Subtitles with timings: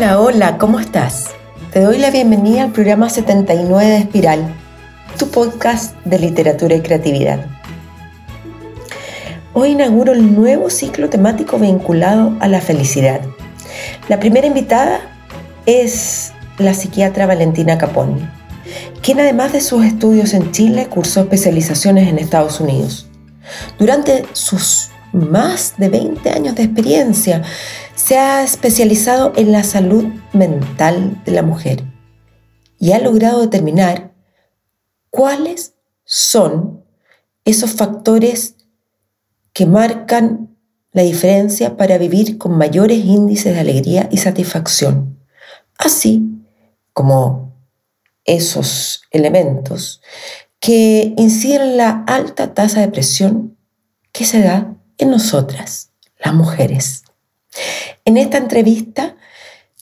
[0.00, 1.26] Hola, hola, ¿cómo estás?
[1.74, 4.54] Te doy la bienvenida al programa 79 de Espiral,
[5.18, 7.44] tu podcast de literatura y creatividad.
[9.52, 13.20] Hoy inauguro el nuevo ciclo temático vinculado a la felicidad.
[14.08, 15.00] La primera invitada
[15.66, 18.26] es la psiquiatra Valentina Caponi,
[19.02, 23.06] quien además de sus estudios en Chile cursó especializaciones en Estados Unidos.
[23.78, 27.42] Durante sus más de 20 años de experiencia,
[28.00, 31.84] se ha especializado en la salud mental de la mujer
[32.78, 34.14] y ha logrado determinar
[35.10, 35.74] cuáles
[36.04, 36.82] son
[37.44, 38.56] esos factores
[39.52, 40.56] que marcan
[40.92, 45.18] la diferencia para vivir con mayores índices de alegría y satisfacción,
[45.76, 46.22] así
[46.94, 47.54] como
[48.24, 50.00] esos elementos
[50.58, 53.58] que inciden en la alta tasa de presión
[54.10, 56.99] que se da en nosotras, las mujeres.
[58.04, 59.16] En esta entrevista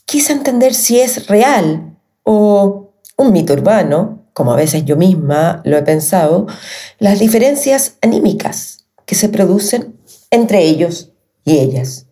[0.05, 5.77] quise entender si es real o un mito urbano, como a veces yo misma lo
[5.77, 6.47] he pensado,
[6.97, 9.95] las diferencias anímicas que se producen
[10.31, 11.11] entre ellos
[11.43, 12.05] y ellas,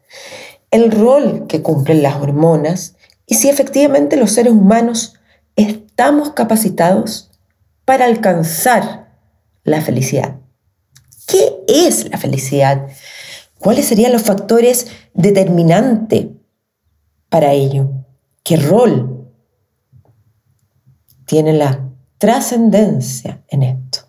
[0.72, 5.14] el rol que cumplen las hormonas y si efectivamente los seres humanos
[5.56, 7.32] estamos capacitados
[7.86, 9.08] para alcanzar
[9.64, 10.36] la felicidad.
[11.28, 12.88] ¿Qué es la felicidad?
[13.60, 16.28] ¿Cuáles serían los factores determinantes
[17.30, 17.90] para ello?
[18.44, 19.28] ¿Qué rol
[21.26, 24.00] tiene la trascendencia en esto?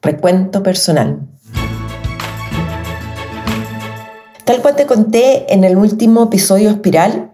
[0.00, 1.26] Recuento personal.
[4.44, 7.32] Tal cual te conté en el último episodio Espiral,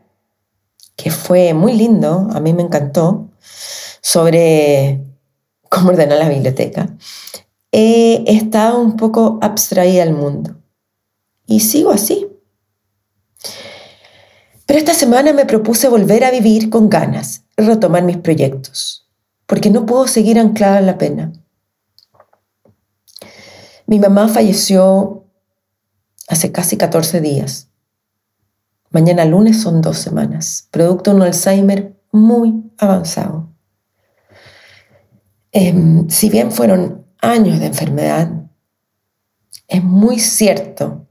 [0.97, 3.31] que fue muy lindo, a mí me encantó,
[4.01, 5.05] sobre
[5.69, 6.89] cómo ordenar la biblioteca,
[7.73, 10.57] he estado un poco abstraída al mundo.
[11.47, 12.27] Y sigo así.
[14.67, 19.09] Pero esta semana me propuse volver a vivir con ganas retomar mis proyectos,
[19.47, 21.33] porque no puedo seguir anclada en la pena.
[23.87, 25.25] Mi mamá falleció
[26.29, 27.69] hace casi 14 días.
[28.91, 33.53] Mañana lunes son dos semanas, producto de un Alzheimer muy avanzado.
[35.53, 38.31] Em, si bien fueron años de enfermedad,
[39.69, 41.06] es muy cierto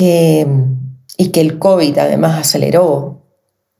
[0.00, 3.22] y que el COVID además aceleró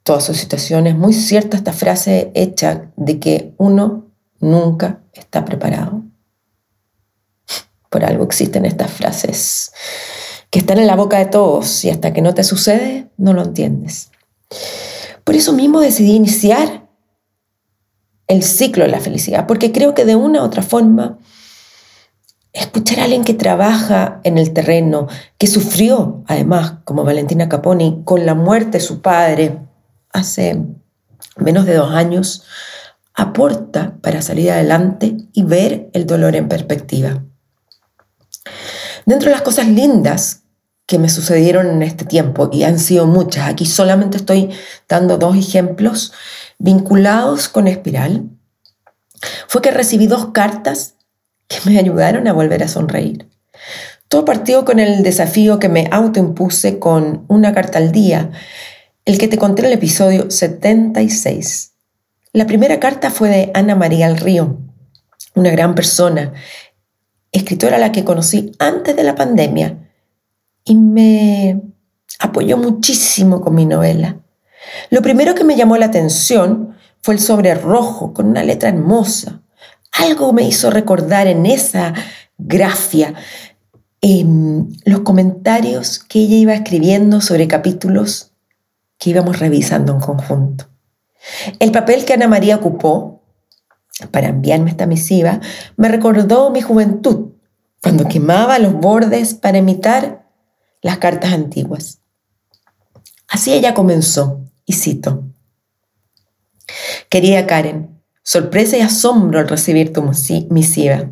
[0.03, 4.07] toda su situación, es muy cierta esta frase hecha de que uno
[4.39, 6.03] nunca está preparado.
[7.91, 9.73] Por algo existen estas frases
[10.51, 13.43] que están en la boca de todos y hasta que no te sucede, no lo
[13.43, 14.11] entiendes.
[15.25, 16.89] Por eso mismo decidí iniciar
[18.29, 21.19] el ciclo de la felicidad, porque creo que de una u otra forma,
[22.61, 25.09] escuchar a alguien que trabaja en el terreno,
[25.39, 29.59] que sufrió, además, como Valentina Caponi, con la muerte de su padre
[30.13, 30.63] hace
[31.37, 32.45] menos de dos años,
[33.15, 37.23] aporta para salir adelante y ver el dolor en perspectiva.
[39.05, 40.43] Dentro de las cosas lindas
[40.87, 44.51] que me sucedieron en este tiempo, y han sido muchas, aquí solamente estoy
[44.89, 46.13] dando dos ejemplos,
[46.59, 48.31] vinculados con Espiral
[49.49, 50.96] fue que recibí dos cartas
[51.49, 53.29] que me ayudaron a volver a sonreír.
[54.09, 58.31] Todo partió con el desafío que me autoimpuse con una carta al día,
[59.05, 61.73] el que te conté en el episodio 76.
[62.33, 64.59] La primera carta fue de Ana María El Río,
[65.35, 66.33] una gran persona,
[67.33, 69.91] escritora a la que conocí antes de la pandemia
[70.65, 71.63] y me
[72.19, 74.17] apoyó muchísimo con mi novela.
[74.91, 79.43] Lo primero que me llamó la atención fue el sobre rojo con una letra hermosa.
[79.99, 81.95] Algo me hizo recordar en esa
[82.39, 83.15] grafia
[84.01, 88.33] em, los comentarios que ella iba escribiendo sobre capítulos
[88.99, 90.69] que íbamos revisando en conjunto.
[91.59, 93.23] El papel que Ana María ocupó
[94.11, 95.41] para enviarme esta misiva
[95.77, 97.33] me recordó mi juventud,
[97.83, 100.27] cuando quemaba los bordes para imitar
[100.83, 102.01] las cartas antiguas.
[103.29, 105.25] Así ella comenzó y cito,
[107.09, 107.96] Querida Karen,
[108.27, 111.11] sorpresa y asombro al recibir tu misiva.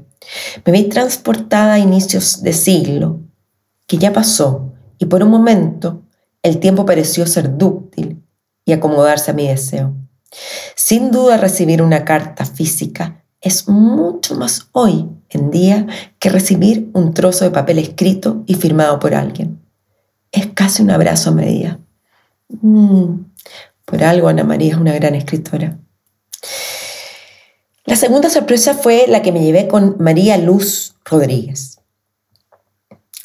[0.65, 3.21] Me vi transportada a inicios de siglo,
[3.87, 6.03] que ya pasó, y por un momento
[6.43, 8.23] el tiempo pareció ser dúctil
[8.65, 9.95] y acomodarse a mi deseo.
[10.75, 15.87] Sin duda recibir una carta física es mucho más hoy en día
[16.19, 19.63] que recibir un trozo de papel escrito y firmado por alguien.
[20.33, 21.79] Es casi un abrazo a medida.
[22.49, 23.21] Mm,
[23.85, 25.79] por algo Ana María es una gran escritora.
[27.85, 31.81] La segunda sorpresa fue la que me llevé con María Luz Rodríguez.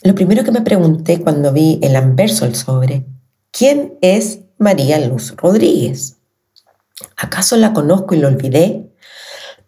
[0.04, 3.06] Lo primero que me pregunté cuando vi el anverso del sobre,
[3.52, 6.18] ¿quién es María Luz Rodríguez.
[7.16, 8.92] ¿Acaso la conozco y la olvidé?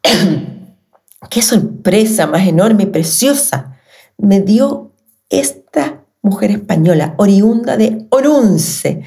[1.29, 3.79] ¡Qué sorpresa más enorme y preciosa!
[4.17, 4.91] Me dio
[5.29, 9.03] esta mujer española, oriunda de Orunce,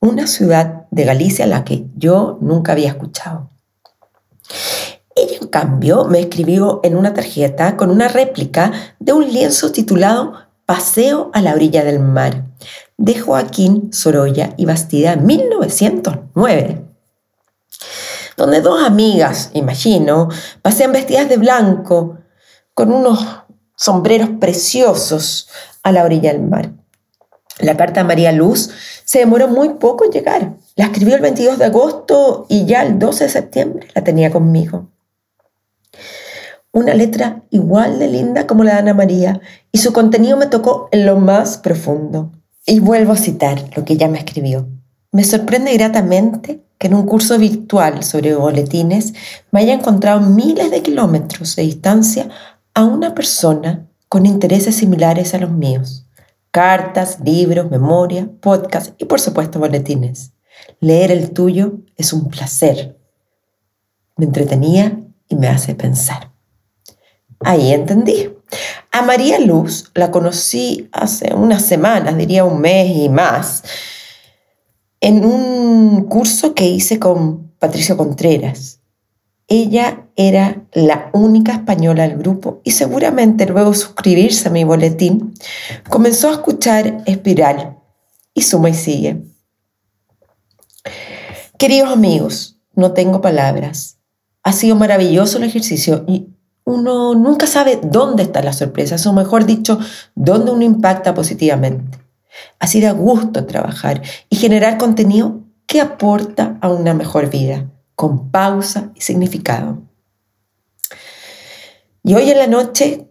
[0.00, 3.50] una ciudad de Galicia a la que yo nunca había escuchado.
[5.18, 10.34] Ella, en cambio, me escribió en una tarjeta con una réplica de un lienzo titulado
[10.64, 12.44] Paseo a la orilla del mar,
[12.96, 16.88] de Joaquín Sorolla y Bastida, 1909
[18.38, 20.28] donde dos amigas, imagino,
[20.62, 22.18] pasean vestidas de blanco,
[22.72, 23.18] con unos
[23.76, 25.48] sombreros preciosos
[25.82, 26.70] a la orilla del mar.
[27.58, 28.70] La carta a María Luz
[29.04, 30.52] se demoró muy poco en llegar.
[30.76, 34.88] La escribió el 22 de agosto y ya el 12 de septiembre la tenía conmigo.
[36.78, 39.40] Una letra igual de linda como la de Ana María
[39.72, 42.30] y su contenido me tocó en lo más profundo.
[42.64, 44.68] Y vuelvo a citar lo que ella me escribió.
[45.10, 49.12] Me sorprende gratamente que en un curso virtual sobre boletines
[49.50, 52.28] me haya encontrado miles de kilómetros de distancia
[52.74, 56.06] a una persona con intereses similares a los míos.
[56.52, 60.30] Cartas, libros, memoria, podcast y por supuesto boletines.
[60.78, 62.96] Leer el tuyo es un placer.
[64.16, 66.37] Me entretenía y me hace pensar.
[67.40, 68.30] Ahí entendí.
[68.90, 73.62] A María Luz la conocí hace unas semanas, diría un mes y más
[75.00, 78.80] en un curso que hice con Patricio Contreras.
[79.46, 85.34] Ella era la única española del grupo y seguramente luego suscribirse a mi boletín,
[85.88, 87.78] comenzó a escuchar Espiral
[88.34, 89.22] y suma y sigue.
[91.56, 93.98] Queridos amigos, no tengo palabras.
[94.42, 96.28] Ha sido maravilloso el ejercicio y
[96.68, 99.78] uno nunca sabe dónde está la sorpresa, o mejor dicho,
[100.14, 101.98] dónde uno impacta positivamente.
[102.58, 108.92] Así da gusto trabajar y generar contenido que aporta a una mejor vida, con pausa
[108.94, 109.82] y significado.
[112.02, 113.08] Y hoy en la noche,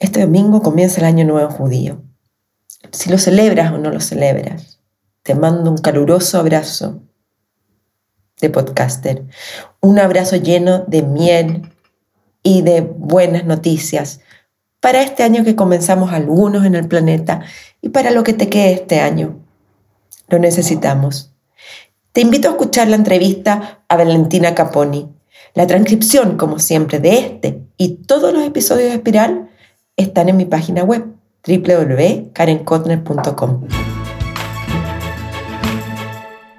[0.00, 2.02] este domingo, comienza el Año Nuevo Judío.
[2.90, 4.80] Si lo celebras o no lo celebras,
[5.22, 7.02] te mando un caluroso abrazo
[8.40, 9.24] de podcaster,
[9.80, 11.73] un abrazo lleno de miel
[12.44, 14.20] y de buenas noticias
[14.78, 17.40] para este año que comenzamos algunos en el planeta
[17.80, 19.40] y para lo que te quede este año.
[20.28, 21.32] Lo necesitamos.
[22.12, 25.08] Te invito a escuchar la entrevista a Valentina Caponi.
[25.54, 29.48] La transcripción, como siempre, de este y todos los episodios de Espiral
[29.96, 31.06] están en mi página web
[31.46, 33.68] www.karenkotner.com.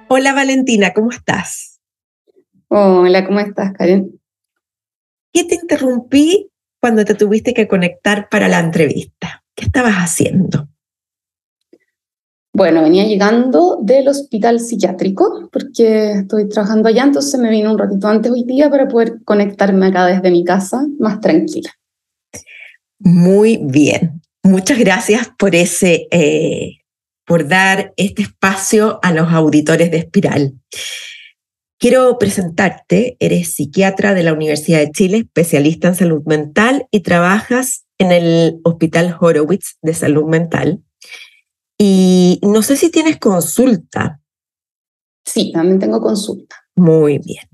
[0.08, 1.80] Hola Valentina, ¿cómo estás?
[2.68, 4.15] Hola, ¿cómo estás, Karen?
[5.36, 6.50] ¿Qué te interrumpí
[6.80, 9.44] cuando te tuviste que conectar para la entrevista?
[9.54, 10.66] ¿Qué estabas haciendo?
[12.54, 18.08] Bueno, venía llegando del hospital psiquiátrico porque estoy trabajando allá, entonces me vine un ratito
[18.08, 21.70] antes hoy día para poder conectarme acá desde mi casa más tranquila.
[22.98, 24.22] Muy bien.
[24.42, 26.78] Muchas gracias por ese, eh,
[27.26, 30.54] por dar este espacio a los auditores de Espiral.
[31.78, 37.84] Quiero presentarte, eres psiquiatra de la Universidad de Chile, especialista en salud mental y trabajas
[37.98, 40.82] en el Hospital Horowitz de Salud Mental.
[41.78, 44.22] Y no sé si tienes consulta.
[45.26, 46.56] Sí, también tengo consulta.
[46.76, 47.44] Muy bien.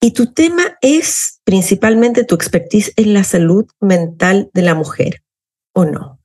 [0.00, 5.24] Y tu tema es principalmente tu expertise en la salud mental de la mujer,
[5.74, 6.21] ¿o no?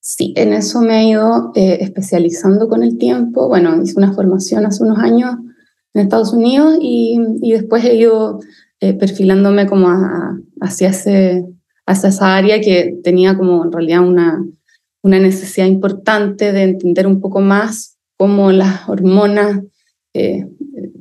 [0.00, 3.48] Sí, en eso me he ido eh, especializando con el tiempo.
[3.48, 5.36] Bueno, hice una formación hace unos años
[5.92, 8.40] en Estados Unidos y, después he ido
[8.80, 9.88] eh, perfilándome como
[10.60, 11.44] hacia, ese,
[11.86, 14.42] hacia esa área que tenía como en realidad una,
[15.02, 19.60] una necesidad importante de entender un poco más cómo las hormonas
[20.14, 20.46] eh,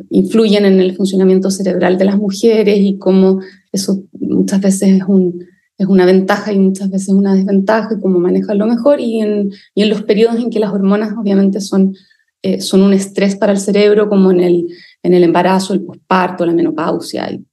[0.10, 3.40] influyen en el funcionamiento cerebral de las mujeres y cómo
[3.72, 5.46] eso muchas veces es un
[5.80, 9.84] es una ventaja y muchas veces una desventaja y cómo manejarlo mejor y en, y
[9.84, 11.96] en los periodos en que las hormonas obviamente son,
[12.42, 14.68] eh, son un estrés para el cerebro, como en el,
[15.04, 17.46] en el embarazo, el posparto, la menopausia, y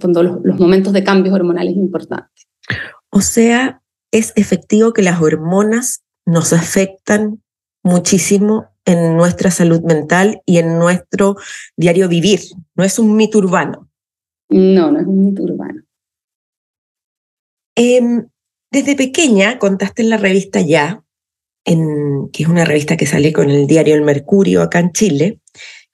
[0.00, 2.48] cuando los, los momentos de cambios hormonales importantes.
[3.10, 7.42] O sea, es efectivo que las hormonas nos afectan
[7.84, 11.36] muchísimo en nuestra salud mental y en nuestro
[11.76, 12.40] diario vivir.
[12.74, 13.88] No es un mito urbano.
[14.48, 15.82] No, no es un mito urbano.
[17.74, 18.26] Em,
[18.70, 21.04] desde pequeña contaste en la revista Ya,
[21.64, 25.40] en, que es una revista que sale con el diario El Mercurio acá en Chile,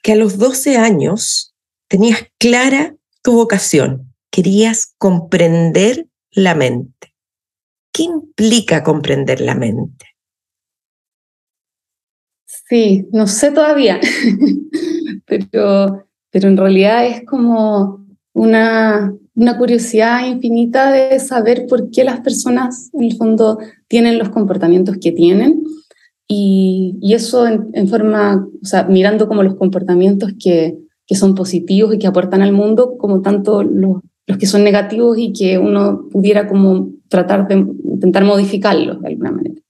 [0.03, 1.55] que a los 12 años
[1.89, 7.15] tenías clara tu vocación, querías comprender la mente.
[7.93, 10.07] ¿Qué implica comprender la mente?
[12.47, 13.99] Sí, no sé todavía,
[15.27, 22.21] pero, pero en realidad es como una, una curiosidad infinita de saber por qué las
[22.21, 25.63] personas en el fondo tienen los comportamientos que tienen
[26.27, 30.77] y, eso en, forma, o sea, mirando como los comportamientos que,
[31.07, 35.17] que son positivos y que aportan al mundo, como tanto los, los que son negativos
[35.17, 39.61] y que uno pudiera como tratar de intentar modificarlos de alguna manera.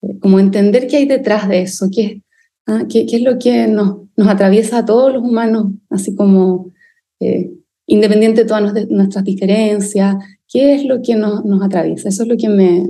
[0.00, 2.22] Eh, como entender qué hay detrás de eso, qué,
[2.66, 6.72] ah, qué, es lo que nos, nos, atraviesa a todos los humanos, así como
[7.20, 7.52] eh,
[7.86, 10.16] independiente de todas nuestras diferencias,
[10.48, 12.08] qué es lo que nos, atraviesa.
[12.08, 12.86] Eso es lo que me,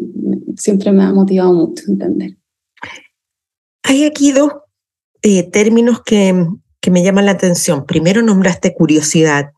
[0.56, 2.36] siempre me ha motivado mucho entender.
[3.82, 4.52] Hay aquí dos
[5.22, 6.46] eh, términos que,
[6.80, 7.86] que me llaman la atención.
[7.86, 9.52] Primero nombraste curiosidad.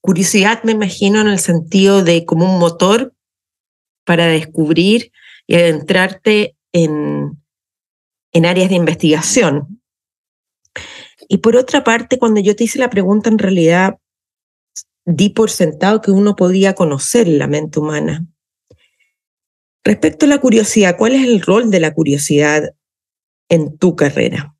[0.00, 3.12] Curiosidad me imagino en el sentido de como un motor
[4.04, 5.10] para descubrir
[5.46, 7.42] y adentrarte en,
[8.32, 9.80] en áreas de investigación.
[11.28, 13.98] Y por otra parte, cuando yo te hice la pregunta, en realidad
[15.06, 18.26] di por sentado que uno podía conocer la mente humana.
[19.84, 22.74] Respecto a la curiosidad, ¿cuál es el rol de la curiosidad
[23.48, 24.56] en tu carrera?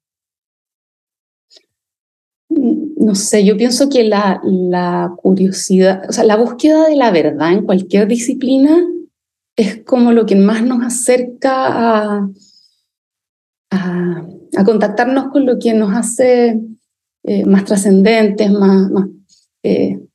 [2.48, 7.52] No sé, yo pienso que la, la, curiosidad, o sea, la búsqueda de la verdad
[7.52, 8.86] en cualquier disciplina
[9.56, 12.30] es como lo que más nos acerca a,
[13.70, 16.60] a, contactarnos con lo que nos hace
[17.24, 19.08] eh, más trascendentes, más, más,
[19.64, 20.05] eh,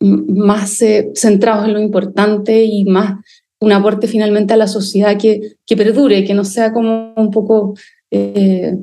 [0.00, 3.20] más eh, centrados en lo importante y más
[3.60, 7.74] un aporte finalmente a la sociedad que, que perdure, que no sea como un poco
[8.10, 8.76] eh,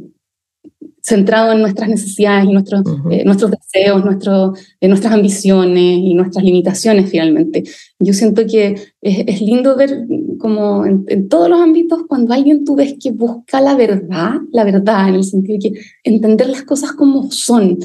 [1.01, 6.43] centrado en nuestras necesidades y nuestros, eh, nuestros deseos, nuestro, eh, nuestras ambiciones y nuestras
[6.43, 7.63] limitaciones finalmente.
[7.97, 10.05] Yo siento que es, lindo ver
[10.37, 15.07] como en, todos los ámbitos cuando alguien tú ves que busca la verdad, la verdad
[15.07, 17.79] en el sentido de que entender las cosas como son,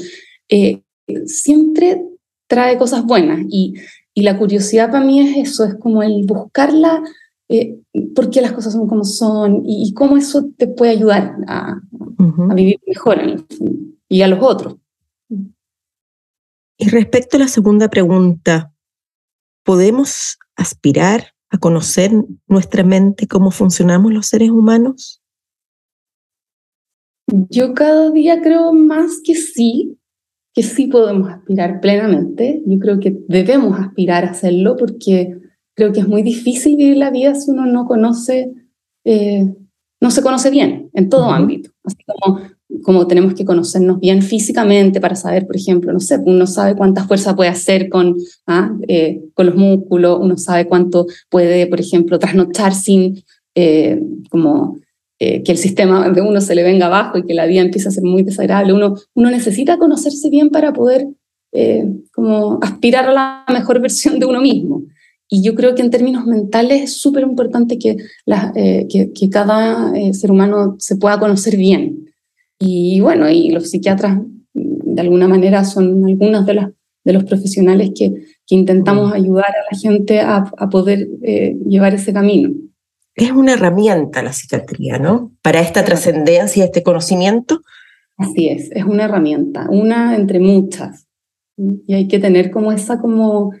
[1.25, 2.01] siempre
[2.53, 3.73] trae cosas buenas y,
[4.13, 7.01] y la curiosidad para mí es eso, es como el buscarla,
[7.49, 7.79] eh,
[8.13, 11.81] por qué las cosas son como son y, cómo eso te puede ayudar a,
[12.49, 13.17] a vivir mejor
[14.07, 14.75] y a los otros.
[16.77, 18.71] Y respecto a la segunda pregunta,
[19.63, 22.11] ¿podemos aspirar a conocer
[22.47, 25.23] nuestra mente, cómo funcionamos los seres humanos?
[27.49, 29.97] Yo cada día creo más que sí,
[30.53, 32.61] que sí podemos aspirar plenamente.
[32.65, 35.35] Yo creo que debemos aspirar a hacerlo porque
[35.75, 38.53] creo que es muy difícil vivir la vida si uno no conoce,
[39.03, 39.51] eh,
[39.99, 41.71] no se conoce bien en todo ámbito.
[41.83, 42.39] Así como,
[42.83, 47.05] como tenemos que conocernos bien físicamente para saber, por ejemplo, no sé, uno sabe cuánta
[47.05, 48.75] fuerza puede hacer con, ¿ah?
[48.87, 53.23] eh, con los músculos, uno sabe cuánto puede, por ejemplo, trasnochar sin
[53.55, 54.77] eh, como
[55.25, 57.87] eh, que el sistema de uno se le venga abajo y que la vida empiece
[57.87, 58.73] a ser muy desagradable.
[58.73, 61.07] Uno, uno necesita conocerse bien para poder
[61.53, 64.83] eh, como aspirar a la mejor versión de uno mismo.
[65.29, 67.95] Y yo creo que en términos mentales es súper importante que,
[68.55, 72.13] eh, que, que, cada ser humano se pueda conocer bien.
[72.59, 74.19] Y bueno, y los psiquiatras
[74.53, 76.69] de alguna manera son algunos de, las,
[77.05, 78.11] de los profesionales que,
[78.45, 81.07] que intentamos ayudar a la gente a, a poder
[81.65, 82.53] llevar ese camino
[83.15, 85.31] es una herramienta la psiquiatría, ¿no?
[85.41, 87.61] Para esta trascendencia, este conocimiento.
[88.17, 91.07] Así es, es una herramienta, una entre muchas.
[91.57, 93.53] Y hay que tener como esa como,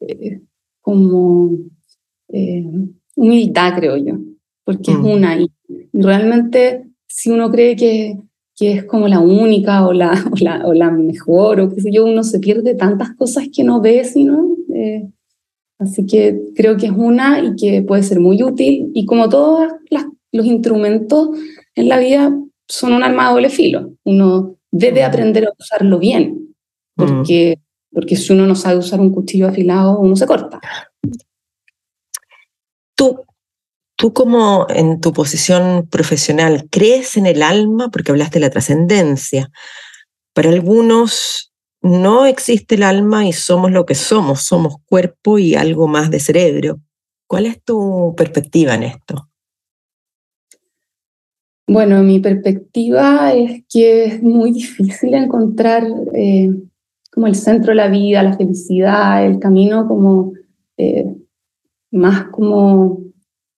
[0.00, 0.40] eh,
[0.80, 1.50] como
[2.28, 2.64] eh,
[3.14, 4.18] humildad, creo yo,
[4.64, 5.06] porque es mm.
[5.06, 5.40] una.
[5.40, 5.50] Y
[5.92, 8.18] realmente, si uno cree que,
[8.56, 11.92] que es como la única o la, o la, o la, mejor, o qué sé
[11.92, 14.56] yo, uno se pierde tantas cosas que no ve, sino...
[14.74, 15.08] Eh,
[15.78, 19.72] Así que creo que es una y que puede ser muy útil y como todos
[20.32, 21.28] los instrumentos
[21.74, 22.32] en la vida
[22.66, 23.92] son un arma de doble filo.
[24.04, 26.54] Uno debe aprender a usarlo bien,
[26.94, 27.60] porque,
[27.92, 30.60] porque si uno no sabe usar un cuchillo afilado, uno se corta.
[32.94, 33.20] Tú,
[33.96, 37.90] tú como en tu posición profesional, ¿crees en el alma?
[37.90, 39.50] Porque hablaste de la trascendencia.
[40.32, 41.52] Para algunos
[41.86, 46.20] no existe el alma y somos lo que somos, somos cuerpo y algo más de
[46.20, 46.80] cerebro.
[47.26, 49.28] ¿Cuál es tu perspectiva en esto?
[51.68, 56.50] Bueno, mi perspectiva es que es muy difícil encontrar eh,
[57.12, 60.32] como el centro de la vida, la felicidad, el camino como
[60.76, 61.12] eh,
[61.90, 63.00] más como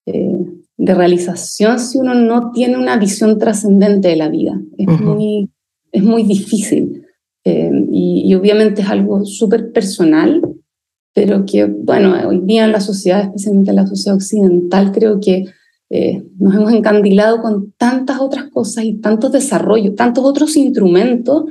[0.06, 4.58] eh, de realización si uno no tiene una visión trascendente de la vida.
[4.78, 5.50] Es, muy,
[5.92, 7.07] es muy difícil.
[7.44, 10.42] Eh, y, obviamente es algo súper personal,
[11.14, 15.46] pero que, bueno, hoy día en la sociedad, especialmente en la sociedad occidental, creo que
[15.90, 21.44] eh, nos hemos encandilado con tantas otras cosas y tantos desarrollos, tantos otros instrumentos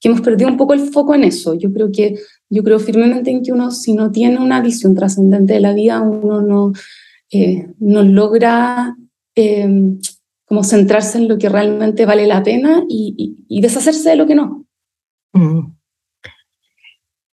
[0.00, 1.54] que hemos perdido un poco el foco en eso.
[1.54, 2.16] Yo creo que
[2.50, 6.00] yo creo firmemente en que uno si no tiene una visión trascendente de la vida,
[6.00, 6.72] uno no,
[7.30, 8.96] eh, no logra
[9.34, 9.98] em,
[10.46, 14.66] como centrarse en lo que realmente vale la pena y, deshacerse de lo que no.
[15.32, 15.78] Mm.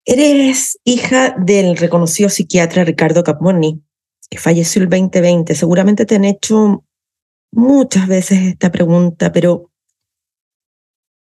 [0.04, 3.82] Eres hija del reconocido psiquiatra Ricardo Capmoni,
[4.28, 5.54] que falleció el 2020.
[5.54, 6.85] Seguramente te han hecho
[7.52, 9.70] muchas veces esta pregunta, pero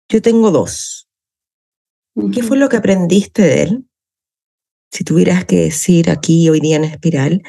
[0.10, 1.08] yo tengo dos.
[2.34, 3.90] ¿Qué fue lo que aprendiste de él?
[4.92, 7.44] Si tuvieras que decir aquí hoy día en Espiral.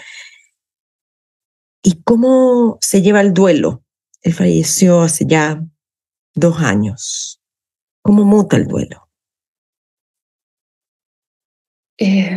[1.83, 3.83] ¿Y cómo se lleva el duelo?
[4.21, 5.65] Él falleció hace ya
[6.35, 7.41] dos años.
[8.03, 9.10] ¿Cómo muta el duelo?
[12.01, 12.37] Eh,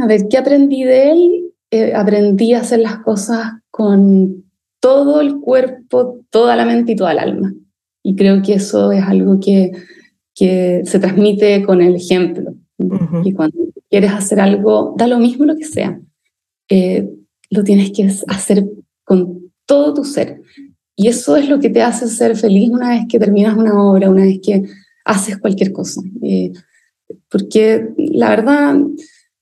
[0.00, 1.52] a ver, ¿qué aprendí de él?
[1.70, 4.44] Eh, aprendí a hacer las cosas con
[4.80, 7.52] todo el cuerpo, toda la mente y toda el alma.
[8.02, 9.72] Y creo que eso es algo que
[10.34, 12.54] que se transmite con el ejemplo.
[13.24, 16.00] Y cuando quieres hacer algo, da lo mismo lo que sea,
[16.68, 17.08] eh,
[17.50, 18.64] lo tienes que hacer
[19.04, 20.40] con todo tu ser.
[20.96, 24.10] Y eso es lo que te hace ser feliz una vez que terminas una obra,
[24.10, 24.62] una vez que
[25.04, 26.00] haces cualquier cosa.
[26.22, 26.52] Eh,
[27.28, 28.76] porque la verdad,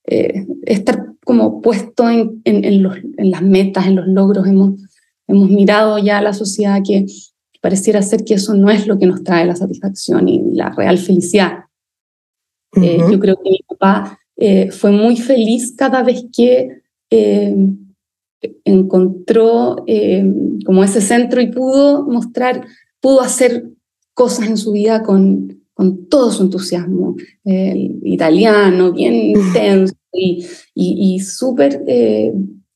[0.04, 4.80] eh, estar como puesto en, en, en, las metas, en los logros, hemos,
[5.28, 7.06] hemos mirado ya a la sociedad que
[7.60, 10.98] pareciera ser que eso no es lo que nos trae la satisfacción y la real
[10.98, 11.64] felicidad.
[12.76, 17.54] Eh, yo creo que mi papá eh, fue muy feliz cada vez que eh,
[18.64, 19.84] encontró
[20.64, 22.66] como ese centro y pudo mostrar,
[23.00, 23.70] pudo hacer
[24.14, 30.44] cosas en su vida con, con todo su entusiasmo, italiano, bien intenso y,
[30.75, 31.82] y, y súper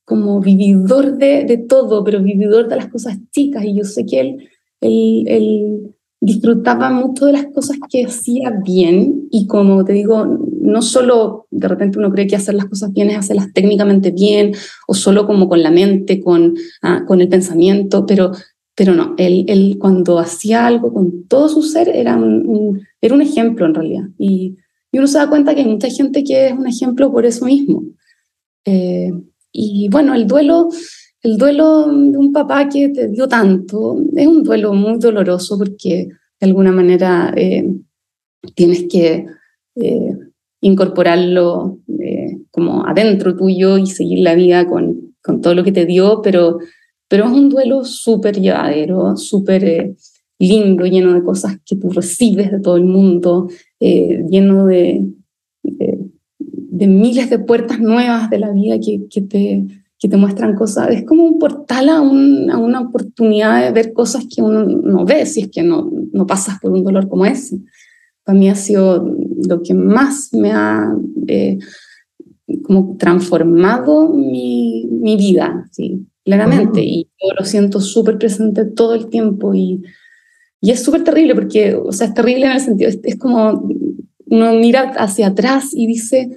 [0.06, 3.64] como vividor de, de, todo, pero vividor de las cosas chicas.
[3.64, 4.48] Y yo sé que él
[4.85, 11.46] él, disfrutaba mucho de las cosas que hacía bien y como te digo, no solo
[11.50, 14.52] de repente uno cree que hacer las cosas bien es hacerlas técnicamente bien
[14.88, 18.33] o solo como con la mente, con, ah, con el pensamiento, pero,
[18.74, 23.22] pero no, él, él, cuando hacía algo con todo su ser era un, era un
[23.22, 24.04] ejemplo en realidad.
[24.18, 24.56] Y,
[24.90, 27.44] y, uno se da cuenta que hay mucha gente que es un ejemplo por eso
[27.44, 27.84] mismo.
[28.64, 29.12] Eh,
[29.52, 30.68] y bueno, el duelo
[31.22, 36.08] el duelo de un papá que te dio tanto es un duelo muy doloroso porque
[36.40, 37.64] de alguna manera eh,
[38.54, 39.26] tienes que
[39.76, 40.18] eh,
[40.60, 41.78] incorporarlo
[42.50, 46.58] como adentro tuyo y seguir la vida con, con, todo lo que te dio, pero,
[47.09, 49.95] pero es un duelo súper llevadero, súper
[50.38, 53.49] lindo, lleno de cosas que tú recibes de todo el mundo,
[53.81, 55.05] lleno de,
[55.62, 59.67] de, miles de puertas nuevas de la vida que, que te
[60.05, 60.90] que te muestran cosas.
[60.90, 65.40] Es como un portal a, una oportunidad de ver cosas que uno no ve si
[65.40, 67.59] es que no, no pasas por un dolor como ese.
[68.23, 69.17] Para mí ha sido
[69.49, 70.95] lo que más me ha
[71.27, 71.59] eh,
[72.64, 76.82] como transformado mi, mi vida, sí, claramente.
[76.82, 79.82] Y yo lo siento súper presente todo el tiempo y,
[80.60, 83.68] y es súper terrible porque, o sea, es terrible en el sentido, es, es como
[84.26, 86.30] uno mira hacia atrás y dice,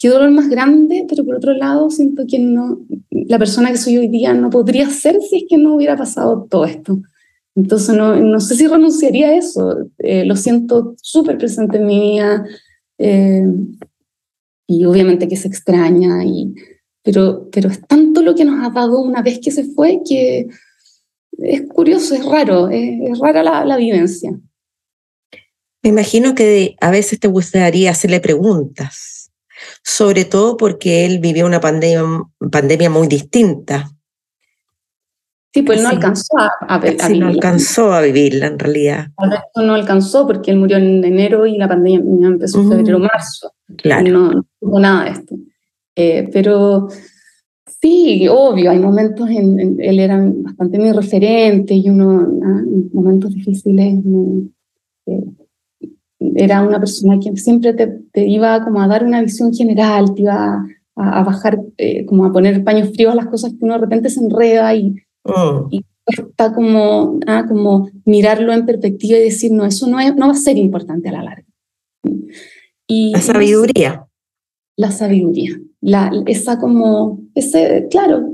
[0.00, 3.98] qué dolor más grande, pero por otro lado siento que no, la persona que soy
[3.98, 7.00] hoy día no podría ser si es que no hubiera pasado todo esto.
[7.54, 12.00] Entonces no, no sé si renunciaría a eso, eh, lo siento súper presente en mi
[12.00, 12.44] vida
[12.96, 13.46] eh,
[14.66, 16.54] y obviamente que se extraña, y,
[17.02, 20.48] pero, pero es tanto lo que nos ha dado una vez que se fue que
[21.38, 24.32] es curioso, es raro, es, rara la, la vivencia.
[25.82, 29.20] Me imagino que a veces te gustaría hacerle preguntas
[29.82, 32.02] sobre todo porque él vivió una pandemia,
[32.50, 33.90] pandemia muy distinta.
[35.52, 37.08] Sí, pues no alcanzó a, a, vivirla.
[37.18, 39.08] no alcanzó a vivirla en realidad.
[39.56, 43.52] no alcanzó porque él murió en enero y la pandemia empezó en febrero o marzo.
[43.76, 44.08] Claro.
[44.08, 45.34] No, no tuvo nada de esto.
[45.96, 46.88] Eh, pero
[47.80, 53.34] sí, obvio, hay momentos en, él era bastante mi referente y uno, ah, en momentos
[53.34, 53.98] difíciles,
[55.06, 55.24] eh,
[56.36, 60.66] era una persona que siempre te, iba como a dar una visión general, te iba
[60.96, 64.10] a, bajar, eh, como a poner paños fríos a las cosas que uno de repente
[64.10, 64.90] se enreda y,
[65.24, 65.68] mm.
[65.70, 70.26] y está como, ah, como mirarlo en perspectiva y decir, no, eso no, es, no
[70.26, 71.46] va a ser importante a la larga.
[72.86, 74.06] Y, la sabiduría.
[74.76, 75.58] La sabiduría.
[75.80, 78.30] La, esa como, ese, claro,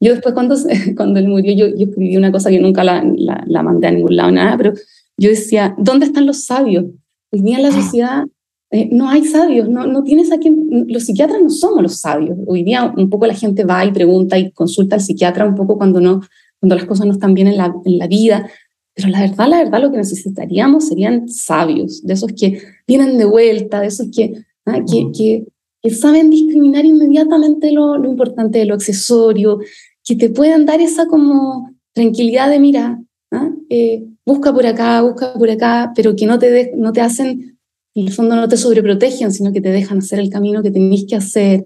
[0.00, 0.56] yo después cuando,
[0.96, 3.92] cuando él murió, yo, yo escribí una cosa que nunca la, la, la mandé a
[3.92, 4.72] ningún lado, nada, pero
[5.16, 6.86] yo decía, ¿dónde están los sabios?
[7.32, 7.82] Hoy día en la ah.
[7.82, 8.24] sociedad
[8.72, 12.38] eh, no hay sabios, no, no tienes a quien, los psiquiatras no somos los sabios.
[12.46, 15.76] Hoy día un poco la gente va y pregunta y consulta al psiquiatra un poco
[15.76, 16.20] cuando no,
[16.60, 18.48] cuando las cosas no están bien en la, en la vida.
[18.94, 23.24] Pero la verdad, la verdad, lo que necesitaríamos serían sabios, de esos que vienen de
[23.24, 24.34] vuelta, de esos que,
[24.66, 25.46] ah, que, que,
[25.82, 29.60] que, saben discriminar inmediatamente lo, lo importante de lo accesorio,
[30.04, 33.50] que te puedan dar esa como tranquilidad de, mira, ¿ah?
[33.68, 37.58] eh, busca por acá, busca por acá, pero que no te, no te hacen,
[37.94, 41.06] en el fondo no te sobreprotegen, sino que te dejan hacer el camino que tenéis
[41.08, 41.64] que hacer.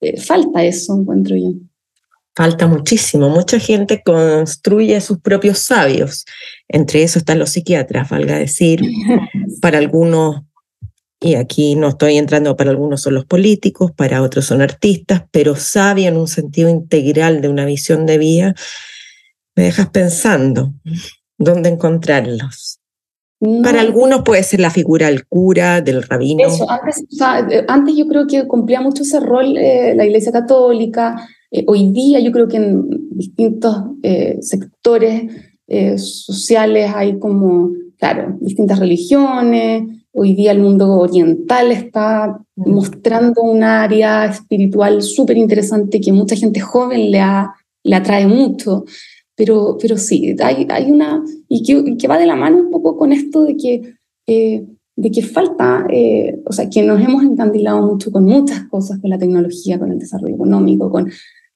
[0.00, 1.52] Eh, falta eso, encuentro yo.
[2.34, 3.28] Falta muchísimo.
[3.28, 6.24] Mucha gente construye sus propios sabios.
[6.68, 8.80] Entre eso están los psiquiatras, valga decir.
[9.60, 10.42] Para algunos,
[11.20, 15.56] y aquí no estoy entrando, para algunos son los políticos, para otros son artistas, pero
[15.56, 18.54] sabio en un sentido integral de una visión de vida,
[19.56, 20.72] me dejas pensando
[21.36, 22.78] dónde encontrarlos.
[23.62, 26.48] Para algunos puede ser la figura del cura, del rabino.
[26.48, 27.04] Eso, antes,
[27.50, 31.28] eh, antes yo creo que cumplía mucho ese rol eh, la Iglesia Católica.
[31.52, 33.76] Eh, hoy día yo creo que en distintos
[34.40, 35.30] sectores
[35.96, 39.97] sociales hay como, claro, distintas religiones.
[40.20, 42.70] Hoy día el mundo oriental está mm.
[42.72, 47.54] mostrando un área espiritual súper interesante que mucha gente joven le, ha,
[47.84, 48.84] le atrae mucho.
[49.36, 52.96] Pero, pero sí, hay, hay una, y que, que, va de la mano un poco
[52.96, 53.94] con esto de que,
[54.26, 58.98] eh, de que falta, eh, o sea, que nos hemos encandilado mucho con muchas cosas,
[58.98, 61.08] con la tecnología, con el desarrollo económico, con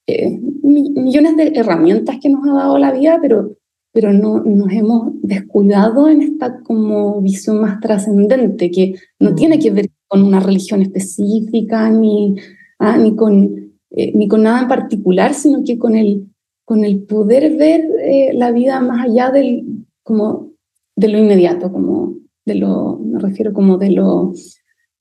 [0.07, 3.57] eh, millones de herramientas que nos ha dado la vida, pero,
[3.93, 9.35] pero no, nos hemos descuidado en esta como visión más trascendente, que no mm.
[9.35, 12.37] tiene que ver con una religión específica, ni,
[12.79, 16.27] ah, ni, con, ni con nada en particular, sino que con el
[16.65, 20.53] con el poder ver eh, la vida más allá del, como,
[20.97, 24.33] de lo inmediato, como de lo, me refiero como de lo,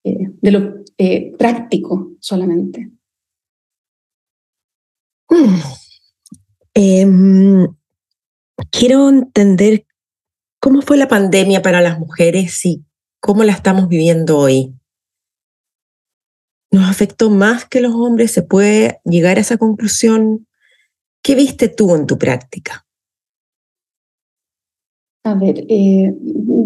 [0.04, 2.91] eh, de lo eh, práctico solamente.
[5.30, 5.60] Mm.
[8.69, 9.86] Quiero entender
[10.60, 12.84] cómo fue la pandemia para las mujeres y
[13.19, 14.74] cómo la estamos viviendo hoy.
[16.71, 18.32] ¿Nos afectó más que los hombres?
[18.32, 20.47] ¿Se puede llegar a esa conclusión?
[21.24, 22.86] ¿Qué viste tú en tu práctica?
[25.24, 26.15] A ver, eh,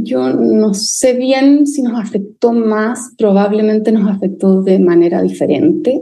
[0.03, 6.01] yo no sé bien si nos afectó más, probablemente nos afectó de manera diferente.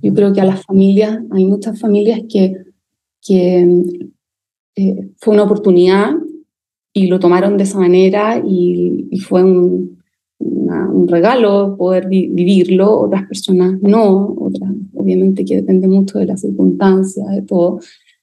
[0.00, 2.56] Yo creo que a las familias, hay muchas familias que,
[3.20, 3.86] que
[4.76, 6.12] eh, fue una oportunidad
[6.92, 10.02] y lo tomaron de esa manera y, y fue un,
[10.38, 17.26] un regalo poder vivirlo, otras personas no, otras obviamente que depende mucho de las circunstancias,
[17.28, 17.80] de todo.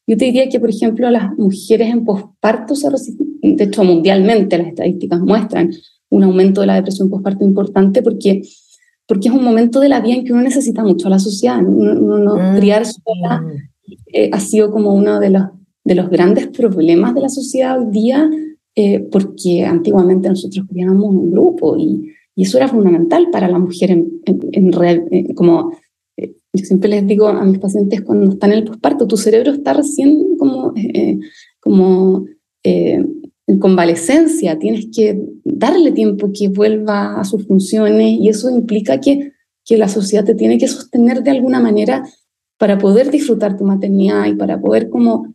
[0.08, 2.74] Yo te diría que, por ejemplo, las mujeres en posparto,
[3.42, 5.72] de hecho mundialmente las estadísticas muestran
[6.10, 8.42] un aumento de la depresión posparto importante porque,
[9.06, 11.60] porque es un momento de la vida en que uno necesita mucho a la sociedad.
[11.64, 12.58] Uno, mm.
[12.58, 13.46] criar sola
[14.12, 15.44] eh, ha sido como uno de los,
[15.84, 18.30] de los grandes problemas de la sociedad hoy día,
[18.76, 23.92] eh, porque antiguamente nosotros criábamos un grupo y, y eso era fundamental para la mujer
[23.92, 25.74] en, en, real, eh, como
[26.18, 29.52] eh, yo siempre les digo a mis pacientes cuando están en el posparto, tu cerebro
[29.52, 30.74] está recién como,
[31.60, 32.26] como
[32.64, 39.32] en convalecencia, tienes que darle tiempo que vuelva a sus funciones y eso implica que,
[39.66, 42.04] que la sociedad te tiene que sostener de alguna manera
[42.60, 45.34] para poder disfrutar tu maternidad y para poder como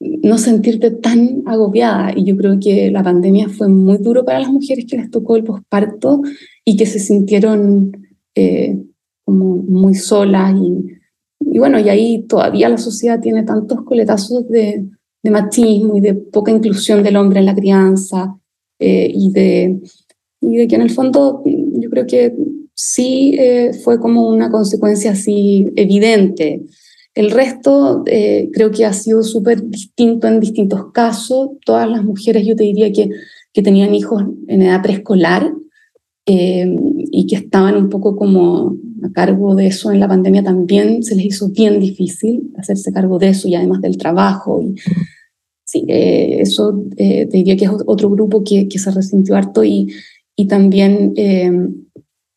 [0.00, 2.12] no sentirte tan agobiada.
[2.14, 5.36] Y yo creo que la pandemia fue muy duro para las mujeres que les tocó
[5.36, 6.22] el posparto
[6.64, 7.92] y que se sintieron
[8.34, 8.78] eh,
[9.24, 10.54] como muy solas.
[10.56, 14.84] Y, bueno, y ahí todavía la sociedad tiene tantos coletazos de,
[15.22, 18.36] de machismo y de poca inclusión del hombre en la crianza
[18.78, 19.80] eh, y, de,
[20.40, 22.34] y de que en el fondo yo creo que
[22.74, 26.62] sí eh, fue como una consecuencia así evidente
[27.18, 31.48] el resto eh, creo que ha sido súper distinto en distintos casos.
[31.66, 33.10] Todas las mujeres, yo te diría que,
[33.52, 35.52] que tenían hijos en edad preescolar
[36.26, 36.72] eh,
[37.10, 41.16] y que estaban un poco como a cargo de eso en la pandemia también, se
[41.16, 44.62] les hizo bien difícil hacerse cargo de eso y además del trabajo.
[44.62, 44.76] Y,
[45.64, 49.88] sí, eh, eso te diría que es otro grupo que, se resintió harto y,
[50.36, 51.14] y también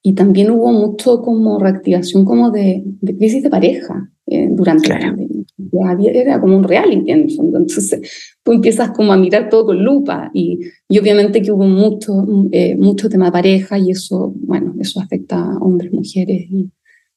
[0.04, 2.84] y también hubo mucho como reactivación como de
[3.20, 4.11] crisis de pareja.
[4.34, 5.14] Eh, durante la
[6.14, 7.58] Era como un reality en el fondo.
[7.58, 8.00] Entonces
[8.44, 12.78] tú empiezas como a mirar todo con lupa y, y obviamente que hubo mucho, eh,
[12.78, 16.72] mucho tema de pareja y eso, bueno, eso afecta a hombres, mujeres y,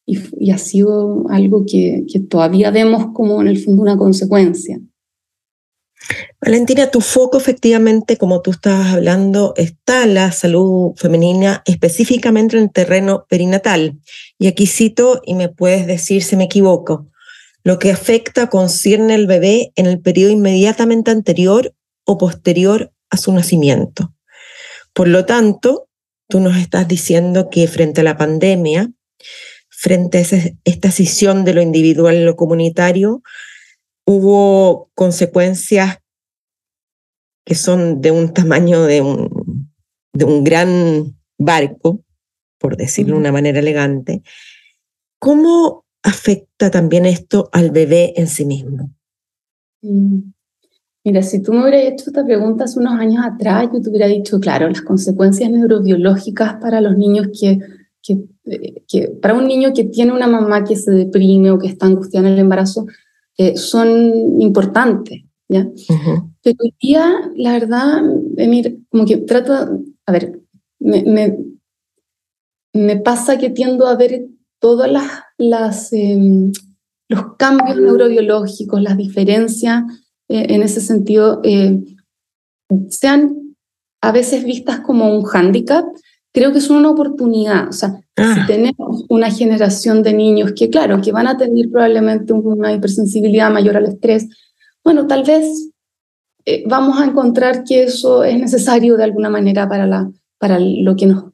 [0.06, 4.80] y, ha sido algo que, que todavía vemos como en el fondo una consecuencia.
[6.40, 12.72] Valentina, tu foco efectivamente, como tú estabas hablando, está la salud femenina específicamente en el
[12.72, 13.98] terreno perinatal.
[14.38, 17.08] Y aquí cito, y me puedes decir si me equivoco,
[17.62, 23.32] lo que afecta concierne al bebé en el periodo inmediatamente anterior o posterior a su
[23.32, 24.12] nacimiento.
[24.92, 25.88] Por lo tanto,
[26.28, 28.90] tú nos estás diciendo que frente a la pandemia,
[29.70, 30.20] frente a
[30.64, 33.22] esta escisión de lo individual y lo comunitario,
[34.06, 35.98] hubo consecuencias
[37.44, 39.70] que son de un tamaño de un,
[40.12, 42.00] de un gran barco,
[42.58, 44.22] por decirlo de una manera elegante.
[45.18, 48.90] ¿Cómo afecta también esto al bebé en sí mismo?
[49.82, 50.32] Mm.
[51.06, 54.06] Mira, si tú me hubieras hecho esta pregunta hace unos años atrás, yo te hubiera
[54.06, 57.58] dicho, claro, las consecuencias neurobiológicas para los niños que,
[58.02, 61.66] que, eh, que para un niño que tiene una mamá que se deprime o que
[61.66, 62.86] está angustiada en el embarazo,
[63.38, 65.68] eh, son importantes, ¿ya?
[66.42, 68.02] Pero hoy día, la verdad,
[68.36, 70.40] Emir, como que trato, a ver,
[70.78, 71.38] me, me,
[72.72, 74.26] me pasa que tiendo a ver
[74.58, 76.52] todas las, las em,
[77.08, 79.84] los cambios neurobiológicos, las diferencias
[80.28, 81.80] eh, en ese sentido, eh,
[82.88, 83.56] sean
[84.00, 85.84] a veces vistas como un hándicap,
[86.34, 87.68] creo que es una oportunidad.
[87.68, 88.44] O sea, si ah.
[88.46, 93.78] tenemos una generación de niños que, claro, que van a tener probablemente una hipersensibilidad mayor
[93.78, 94.28] al estrés,
[94.84, 95.70] bueno, tal vez
[96.44, 100.96] eh, vamos a encontrar que eso es necesario de alguna manera para, la, para, lo,
[100.96, 101.24] que nos,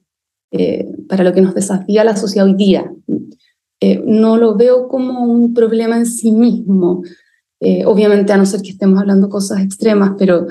[1.09, 2.93] para lo que nos desafía la sociedad hoy día.
[4.05, 7.03] no lo veo como un problema en sí mismo.
[7.63, 10.47] Eh, obviamente a no ser que estemos hablando cosas extremas, pero,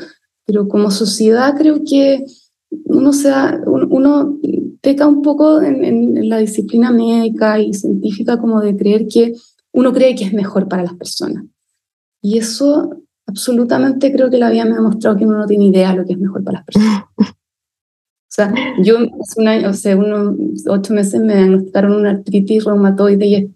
[0.45, 2.23] pero como sociedad creo que
[2.85, 3.59] uno, sea,
[3.89, 4.37] uno
[4.81, 9.33] peca un poco en, la disciplina médica y científica como de creer que
[9.71, 11.45] uno cree que es mejor para las personas.
[12.21, 12.89] Y eso
[13.25, 16.05] absolutamente creo que la vida me ha mostrado que uno no tiene idea de lo
[16.05, 17.03] que es mejor para las personas.
[17.17, 22.63] O sea, yo hace un año, o sea, unos ocho meses me diagnosticaron una artritis
[22.63, 23.51] reumatoide y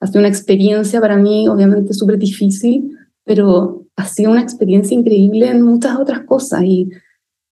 [0.00, 2.90] ha sido una experiencia para mí, obviamente, súper difícil,
[3.24, 6.88] pero ha sido una experiencia increíble en muchas otras cosas y,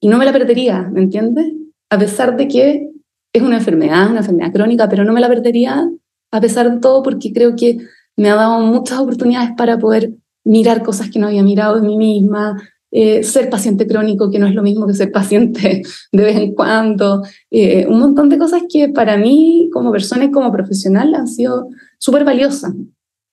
[0.00, 1.52] y no me la perdería, ¿me entiendes?
[1.92, 2.88] A pesar de que
[3.34, 5.90] es una enfermedad, una enfermedad crónica, pero no me la perdería
[6.30, 7.80] a pesar de todo porque creo que
[8.16, 11.98] me ha dado muchas oportunidades para poder mirar cosas que no había mirado en mí
[11.98, 12.56] misma,
[12.90, 16.54] eh, ser paciente crónico, que no es lo mismo que ser paciente de vez en
[16.54, 21.28] cuando, eh, un montón de cosas que para mí como persona y como profesional han
[21.28, 22.74] sido súper valiosa.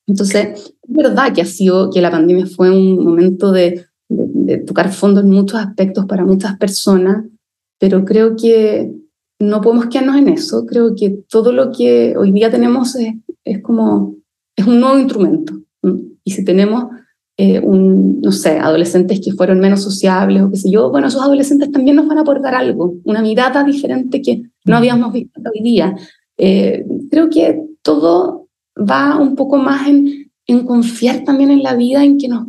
[0.05, 3.85] Entonces, es verdad que ha sido, que la pandemia fue un momento de,
[4.65, 7.23] tocar fondo en muchos aspectos para muchas personas,
[7.79, 8.91] pero creo que
[9.39, 10.65] no podemos quedarnos en eso.
[10.65, 13.13] Creo que todo lo que hoy día tenemos es,
[13.45, 14.15] es como,
[14.55, 15.53] es un nuevo instrumento.
[16.23, 16.85] Y si tenemos,
[17.37, 21.21] eh, un, no sé, adolescentes que fueron menos sociables o qué sé yo, bueno, esos
[21.21, 25.63] adolescentes también nos van a aportar algo, una mirada diferente que no habíamos visto hoy
[25.63, 25.95] día.
[26.37, 32.03] Eh, creo que todo va un poco más en, en confiar también en la vida,
[32.03, 32.47] en que, nos,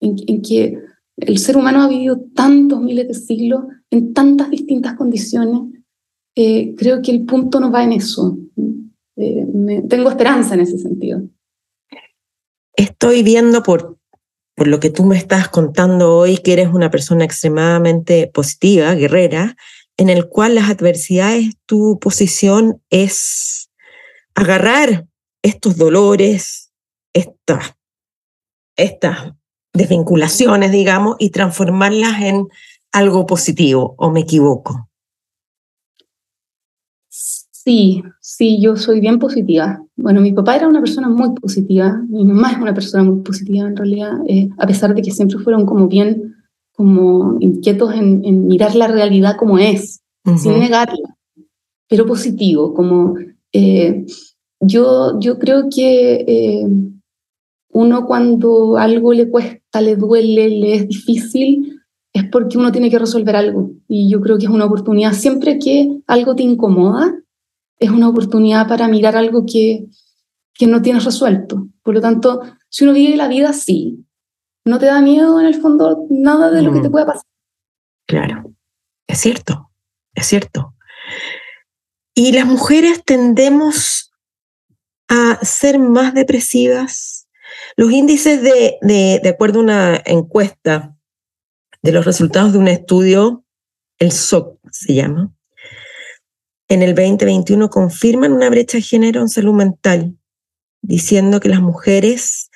[0.00, 0.78] en, que
[1.18, 5.82] el ser humano ha vivido tantos miles de siglos en tantas distintas condiciones.
[6.34, 8.38] Eh, creo que el punto no va en eso.
[9.16, 9.46] Eh,
[9.88, 11.22] tengo esperanza en ese sentido.
[12.74, 13.98] Estoy viendo por,
[14.56, 19.56] por lo que tú me estás contando hoy que eres una persona extremadamente positiva, guerrera,
[19.98, 23.70] en el cual las adversidades, tu posición es
[24.34, 25.06] agarrar
[25.42, 26.72] estos dolores,
[27.12, 27.74] estas,
[28.76, 29.34] estas
[29.74, 32.48] desvinculaciones, digamos, y transformarlas en
[32.92, 34.88] algo positivo, ¿o me equivoco?
[37.64, 39.84] Sí, sí, yo soy bien positiva.
[39.96, 43.68] Bueno, mi papá era una persona muy positiva, mi mamá es una persona muy positiva
[43.68, 46.34] en realidad, eh, a pesar de que siempre fueron como bien,
[46.72, 50.02] como inquietos en, mirar la realidad como es,
[50.36, 51.16] sin negarla,
[51.88, 53.14] pero positivo, como
[53.52, 54.06] eh,
[54.60, 56.66] yo, yo creo que eh,
[57.70, 61.71] uno cuando algo le cuesta, le duele, le es difícil,
[62.22, 63.70] es porque uno tiene que resolver algo.
[63.88, 65.12] Y yo creo que es una oportunidad.
[65.12, 67.14] Siempre que algo te incomoda,
[67.78, 69.86] es una oportunidad para mirar algo que,
[70.54, 71.68] que no tienes resuelto.
[71.82, 74.04] Por lo tanto, si uno vive la vida así,
[74.64, 76.92] no te da miedo en el fondo nada de lo que te mm.
[76.92, 77.22] pueda pasar.
[78.06, 78.54] Claro,
[79.06, 79.70] es cierto,
[80.14, 80.74] es cierto.
[82.14, 84.12] Y las mujeres tendemos
[85.08, 87.28] a ser más depresivas.
[87.76, 90.96] Los índices de, de, acuerdo a una encuesta
[91.82, 93.44] de los resultados de un estudio,
[93.98, 95.32] el SOC se llama,
[96.68, 100.16] en el 2021 confirman una brecha de género en salud mental,
[100.80, 102.50] diciendo que las mujeres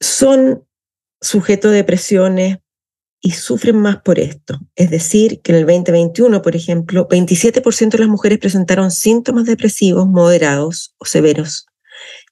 [0.00, 0.66] son
[1.20, 2.58] sujetos de depresiones,
[3.26, 4.60] y sufren más por esto.
[4.76, 10.06] Es decir, que en el 2021, por ejemplo, 27% de las mujeres presentaron síntomas depresivos
[10.06, 11.66] moderados o severos,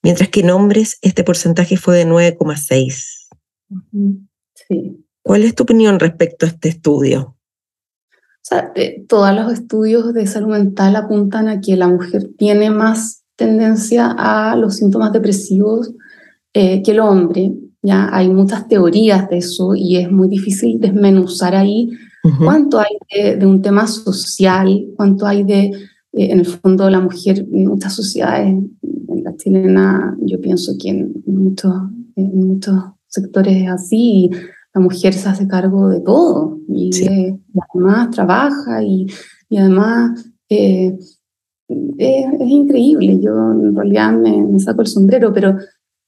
[0.03, 3.27] mientras que en hombres este porcentaje fue de 9,6.
[4.53, 5.04] Sí.
[5.25, 7.35] ¿Cuál es tu opinión respecto a este estudio?
[8.11, 12.69] O sea, eh, todos los estudios de salud mental apuntan a que la mujer tiene
[12.69, 15.91] más tendencia a los síntomas depresivos
[16.53, 17.53] eh, que el hombre.
[17.81, 21.89] Ya hay muchas teorías de eso y es muy difícil desmenuzar ahí
[22.37, 25.71] cuánto hay de, un tema social, cuánto hay de, eh,
[26.13, 31.23] en el fondo, la mujer en muchas sociedades, en la chilena, yo pienso que en
[31.25, 31.73] muchos,
[32.15, 32.75] en muchos
[33.07, 34.29] sectores es así,
[34.75, 36.91] la mujer se hace cargo de todo y,
[37.73, 39.07] además trabaja y,
[39.49, 40.97] y además eh,
[41.97, 43.19] es, increíble.
[43.21, 45.57] Yo en realidad me, saco el sombrero, pero,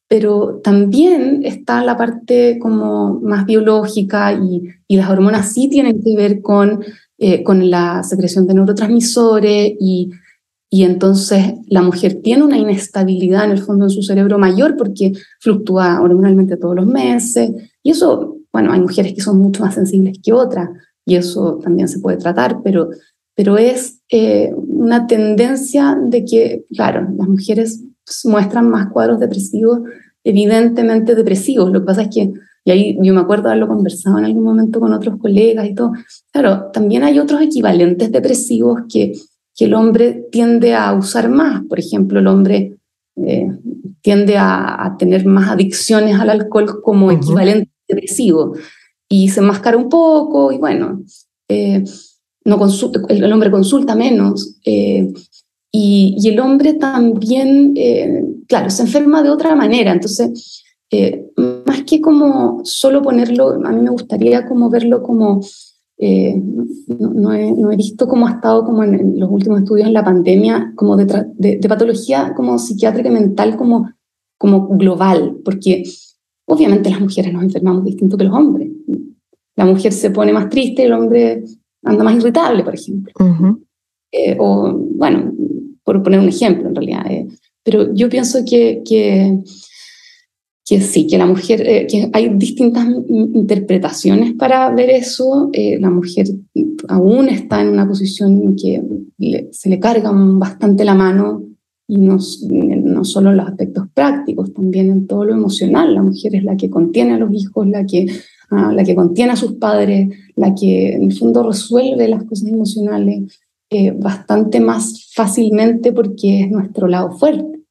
[0.10, 6.18] pero también está la parte como más biológica y, y las hormonas sí tienen que
[6.18, 6.84] ver con,
[7.18, 10.12] eh, con la secreción de neurotransmisores y,
[10.70, 15.14] y entonces la mujer tiene una inestabilidad en el fondo en su cerebro mayor porque
[15.40, 17.52] fluctúa hormonalmente todos los meses
[17.82, 20.68] y eso bueno, hay mujeres que son mucho más sensibles que otras
[21.06, 22.90] y eso también se puede tratar, pero,
[23.36, 27.84] pero es eh, una tendencia de que, claro, las mujeres
[28.24, 29.82] muestran más cuadros depresivos,
[30.24, 31.72] evidentemente depresivos.
[31.72, 32.34] Lo que pasa es que,
[32.66, 35.92] y ahí yo me acuerdo haberlo conversado en algún momento con otros colegas y todo,
[36.32, 39.14] claro, también hay otros equivalentes depresivos que,
[39.56, 41.62] que el hombre tiende a usar más.
[41.70, 42.76] Por ejemplo, el hombre
[43.18, 43.52] eh,
[44.02, 48.54] tiende a, tener más adicciones al alcohol como equivalente depresivo
[49.10, 51.04] y se enmascara un poco y bueno,
[51.48, 51.84] eh,
[52.46, 52.60] no
[53.10, 55.12] el, hombre consulta menos eh,
[55.72, 60.64] y, y, el hombre también, eh, claro, se enferma de otra manera, entonces,
[61.66, 65.42] más que como solo ponerlo, a mí me gustaría como verlo como,
[66.00, 70.06] no, he, no, he, visto cómo ha estado como en, los últimos estudios en la
[70.06, 73.92] pandemia, como de, de, de patología como psiquiátrica y mental como,
[74.38, 75.84] como global, porque
[76.50, 78.70] Obviamente las mujeres nos enfermamos distinto que los hombres.
[79.56, 81.44] La mujer se pone más triste el hombre
[81.84, 83.14] anda más irritable, por ejemplo.
[84.12, 85.34] Eh, o, bueno,
[85.84, 87.06] por poner un ejemplo en realidad.
[87.10, 87.28] Eh,
[87.64, 89.40] pero yo pienso que, que,
[90.66, 95.50] que, sí, que la mujer, eh, que hay distintas interpretaciones para ver eso.
[95.54, 96.28] la mujer
[96.88, 101.44] aún está en una posición en que se le carga bastante la mano
[101.88, 102.18] y no,
[102.50, 105.94] no solo en los aspectos prácticos, también en todo lo emocional.
[105.94, 108.08] La mujer es la que contiene a los hijos, la que,
[108.52, 112.50] ah, la que contiene a sus padres, la que en el fondo resuelve las cosas
[112.50, 117.64] emocionales eh, bastante más fácilmente porque es nuestro lado fuerte.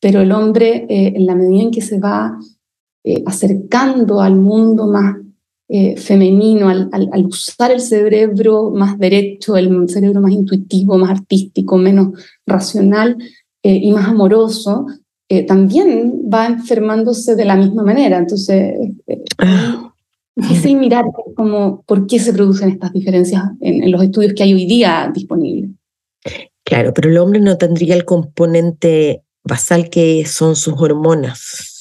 [0.00, 2.38] Pero el hombre, eh, en la medida en que se va
[3.04, 5.16] eh, acercando al mundo más
[5.68, 12.08] eh, femenino, al, usar el cerebro más derecho, el cerebro más intuitivo, más artístico, menos
[12.46, 13.16] racional
[13.64, 14.86] eh, y más amoroso,
[15.28, 18.18] eh, también va enfermándose de la misma manera.
[18.18, 18.74] Entonces,
[19.08, 19.18] es
[20.36, 24.54] difícil mirar como por qué se producen estas diferencias en, en los estudios que hay
[24.54, 25.70] hoy día disponibles.
[26.62, 31.75] Claro, pero el hombre no tendría el componente basal que son sus hormonas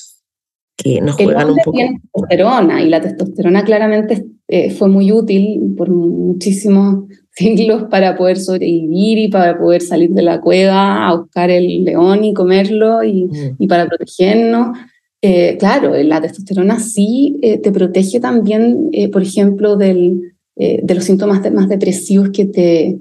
[0.76, 1.78] que nos juegan un poco.
[1.78, 8.38] Tiene testosterona y la testosterona claramente eh, fue muy útil por muchísimos siglos para poder
[8.38, 13.26] sobrevivir y para poder salir de la cueva a buscar el león y comerlo y,
[13.26, 13.56] mm.
[13.60, 14.78] y para protegernos.
[15.22, 21.42] Eh, claro, la testosterona sí eh, te protege también, por ejemplo, del, de los síntomas
[21.52, 23.00] más depresivos que te,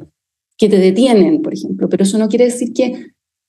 [0.56, 3.06] que te detienen, por ejemplo, pero eso no quiere decir que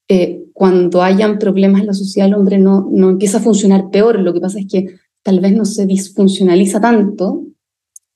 [0.10, 4.20] eh, cuando hayan problemas en la sociedad el hombre no, no empieza a funcionar peor.
[4.20, 4.86] Lo que pasa es que
[5.22, 7.44] tal vez no se disfuncionaliza tanto,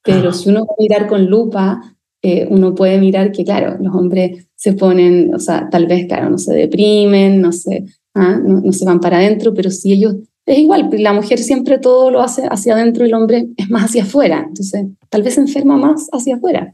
[0.01, 3.93] pero si uno va a mirar con lupa, eh, uno puede mirar que, claro, los
[3.93, 7.83] hombres se ponen, o sea, tal vez, claro, no se deprimen, no se,
[8.15, 12.09] ah, no, se van para adentro, pero si ellos, es igual, la mujer siempre todo
[12.09, 15.41] lo hace hacia adentro y el hombre es más hacia afuera, entonces tal vez se
[15.41, 16.73] enferma más hacia afuera.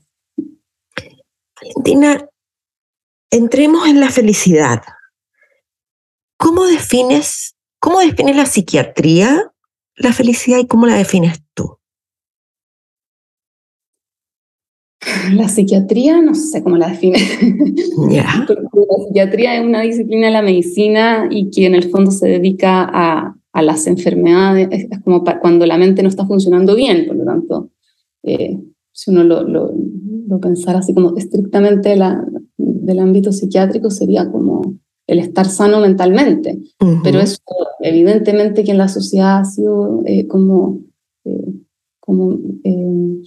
[1.60, 2.24] Valentina,
[3.32, 4.82] entremos en la felicidad.
[6.38, 9.52] ¿Cómo defines, cómo define la psiquiatría
[9.98, 11.78] la felicidad y cómo la defines tú?
[15.34, 17.20] La psiquiatría, no sé cómo la define.
[18.12, 18.48] La
[19.06, 23.36] psiquiatría es una disciplina de la medicina y que en el fondo se dedica a,
[23.54, 27.70] a las enfermedades, es como cuando la mente no está funcionando bien, por lo tanto,
[28.24, 28.60] eh,
[28.92, 29.72] si uno lo, lo,
[30.28, 32.26] lo, pensara así como estrictamente la,
[32.58, 34.78] del ámbito psiquiátrico, sería como
[35.08, 36.60] el estar sano mentalmente.
[37.04, 37.38] Pero eso,
[37.82, 40.80] evidentemente, que en la sociedad ha sido eh, como,
[41.26, 41.54] eh,
[42.00, 43.24] como, eh,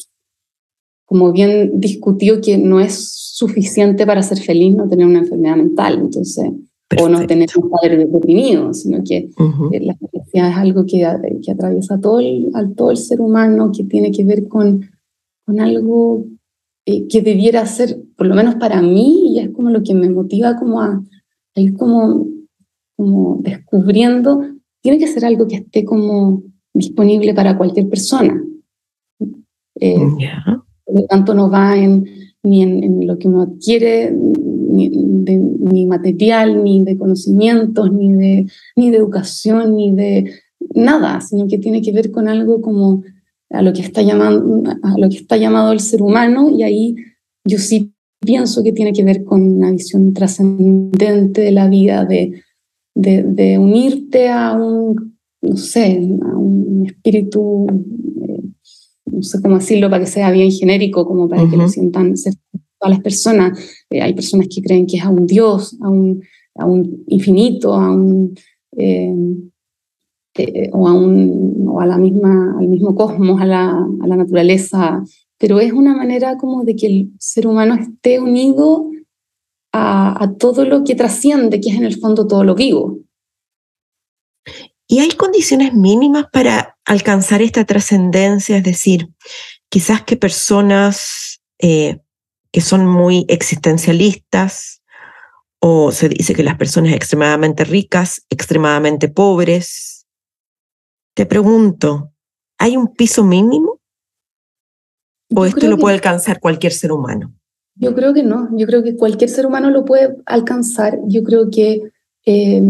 [1.04, 5.98] como bien discutido que no es suficiente para ser feliz no tener una enfermedad mental.
[6.00, 6.50] Entonces,
[7.00, 11.06] o no tener un padre deprimido, sino que la felicidad es algo que,
[11.44, 14.88] que atraviesa todo el, a todo el ser humano, que tiene que ver con,
[15.44, 16.24] con algo
[16.86, 20.56] que debiera ser, por lo menos para mí, y es como lo que me motiva
[20.56, 21.02] como a,
[21.60, 22.26] ir como,
[22.96, 24.42] como descubriendo,
[24.80, 26.42] tiene que ser algo que esté como
[26.72, 28.42] disponible para cualquier persona.
[29.80, 29.98] Eh,
[30.84, 32.06] Por lo tanto, no va en,
[32.42, 38.46] ni en, lo que uno adquiere, ni, ni, material, ni de conocimientos, ni de,
[38.76, 40.32] ni de educación, ni de
[40.74, 43.02] nada, sino que tiene que ver con algo como
[43.50, 46.96] a lo que está, llamando, a lo que está llamado el ser humano y ahí
[47.44, 52.42] yo sí pienso que tiene que ver con una visión trascendente de la vida, de,
[52.94, 57.66] de, de, unirte a un, no sé, a un espíritu,
[58.22, 58.42] eh,
[59.06, 62.90] no sé cómo decirlo para que sea bien genérico, como para que lo sientan todas
[62.96, 63.58] las personas.
[63.90, 66.22] Eh, hay personas que creen que es a un Dios, a un,
[66.56, 68.34] a un infinito, a un...
[68.76, 69.14] Eh,
[70.38, 74.16] eh, o, a un, o a la misma, al mismo cosmos, a la, a la
[74.16, 75.02] naturaleza,
[75.38, 78.90] pero es una manera como de que el ser humano esté unido
[79.72, 82.98] a, todo lo que trasciende, que es en el fondo todo lo vivo.
[84.88, 88.56] ¿Y hay condiciones mínimas para alcanzar esta trascendencia?
[88.56, 89.10] Es decir,
[89.68, 92.00] quizás que personas eh,
[92.50, 94.78] que son muy existencialistas,
[95.60, 100.06] o se dice que las personas extremadamente ricas, extremadamente pobres,
[101.14, 102.12] te pregunto,
[102.58, 103.80] ¿hay un piso mínimo?
[105.34, 107.32] ¿O esto lo puede alcanzar cualquier ser humano?
[107.74, 110.98] Yo creo que no, yo creo que cualquier ser humano lo puede alcanzar.
[111.06, 111.92] Yo creo que
[112.26, 112.62] eh,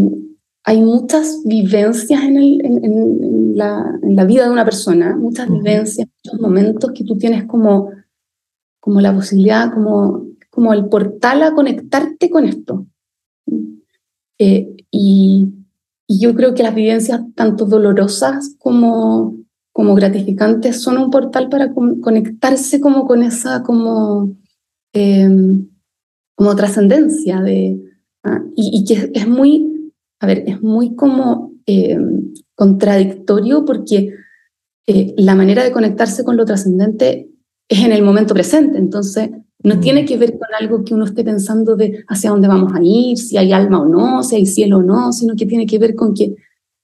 [0.63, 7.17] hay muchas vivencias en, la, vida de una persona, muchas vivencias, muchos momentos que tú
[7.17, 7.91] tienes como,
[8.79, 12.85] como la posibilidad, como, como el portal a conectarte con esto.
[14.37, 15.47] Eh, y,
[16.07, 19.37] y yo creo que las vivencias, tanto dolorosas como,
[19.79, 24.35] como gratificantes, son un portal para conectarse como con esa como,
[24.91, 25.69] em,
[26.35, 27.79] como trascendencia de
[28.25, 34.13] ah, y, que es muy, a ver, es muy como em, contradictorio porque
[34.85, 37.29] eh, la manera de conectarse con lo trascendente
[37.69, 38.77] es en el momento presente.
[38.77, 39.29] Entonces,
[39.63, 39.79] no mm.
[39.79, 43.17] tiene que ver con algo que uno esté pensando de hacia dónde vamos a ir,
[43.17, 45.95] si hay alma o no, si hay cielo o no, sino que tiene que ver
[45.95, 46.35] con que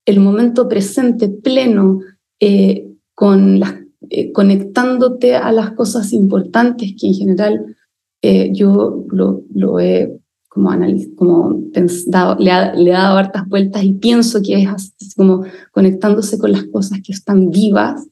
[0.06, 2.00] el momento presente, pleno,
[2.40, 2.85] eh,
[3.16, 3.74] con las,
[4.10, 7.76] eh, conectándote a las cosas importantes que en general
[8.22, 10.16] eh, yo lo, lo, he
[10.48, 10.70] como,
[11.16, 16.38] como pensado, le, ha, le he dado hartas vueltas y pienso que es como conectándose
[16.38, 18.06] con las cosas que están vivas.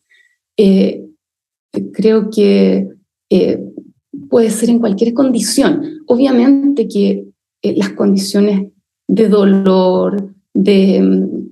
[1.93, 2.89] creo que
[4.29, 6.03] puede ser en cualquier condición.
[6.07, 7.27] Obviamente que
[7.65, 8.71] eh, las condiciones
[9.09, 11.44] de dolor, de, mm, eh,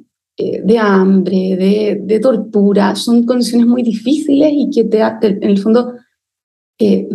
[0.64, 5.94] de hambre, de, de, tortura, son condiciones muy difíciles y que te, en el fondo,
[6.78, 7.08] eh,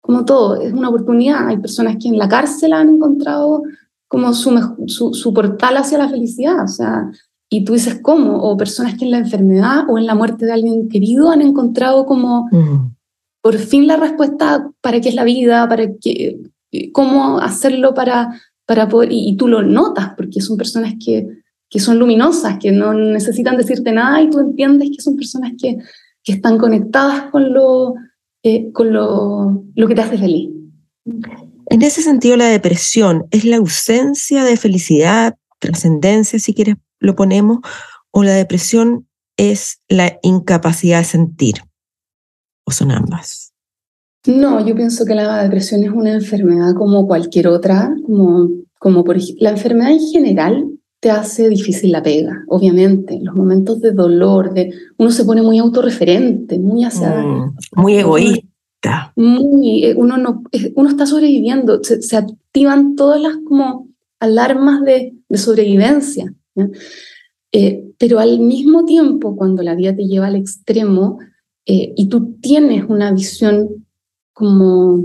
[0.00, 1.48] como todo, es una oportunidad.
[1.48, 3.62] Hay personas que en la cárcel han encontrado
[4.08, 4.50] como su,
[4.86, 7.10] su, su portal hacia la felicidad, o sea,
[7.50, 10.52] y tú dices cómo, o personas que en la enfermedad o en la muerte de
[10.52, 12.48] alguien querido han encontrado como
[13.40, 16.40] por fin la respuesta para qué es la vida, para qué,
[16.92, 21.28] cómo hacerlo para, para poder, y, tú lo notas, porque son personas que,
[21.70, 25.78] que son luminosas, que no necesitan decirte nada y tú entiendes que son personas que,
[26.22, 27.94] que están conectadas con lo,
[28.42, 30.50] eh, con lo, lo que te hace feliz.
[31.66, 37.58] En ese sentido, la depresión es la ausencia de felicidad, trascendencia, si quieres lo ponemos,
[38.10, 39.06] o la depresión
[39.36, 41.54] es la incapacidad de sentir
[42.64, 43.52] o son ambas?
[44.26, 48.48] No, yo pienso que la depresión es una enfermedad como cualquier otra, como,
[48.78, 50.66] como por la enfermedad en general
[51.04, 53.20] te hace difícil la pega, obviamente.
[53.20, 57.10] Los momentos de dolor, de uno se pone muy autorreferente, muy hacia...
[57.22, 59.12] Mm, muy egoísta.
[59.14, 60.42] Muy, eh, uno, no,
[60.74, 63.86] uno está sobreviviendo, se, activan todas las como
[64.18, 66.32] alarmas de, de sobrevivencia.
[67.52, 71.18] Eh, pero al mismo tiempo, cuando la vida te lleva al extremo,
[71.66, 73.84] eh, y tú tienes una visión
[74.32, 75.04] como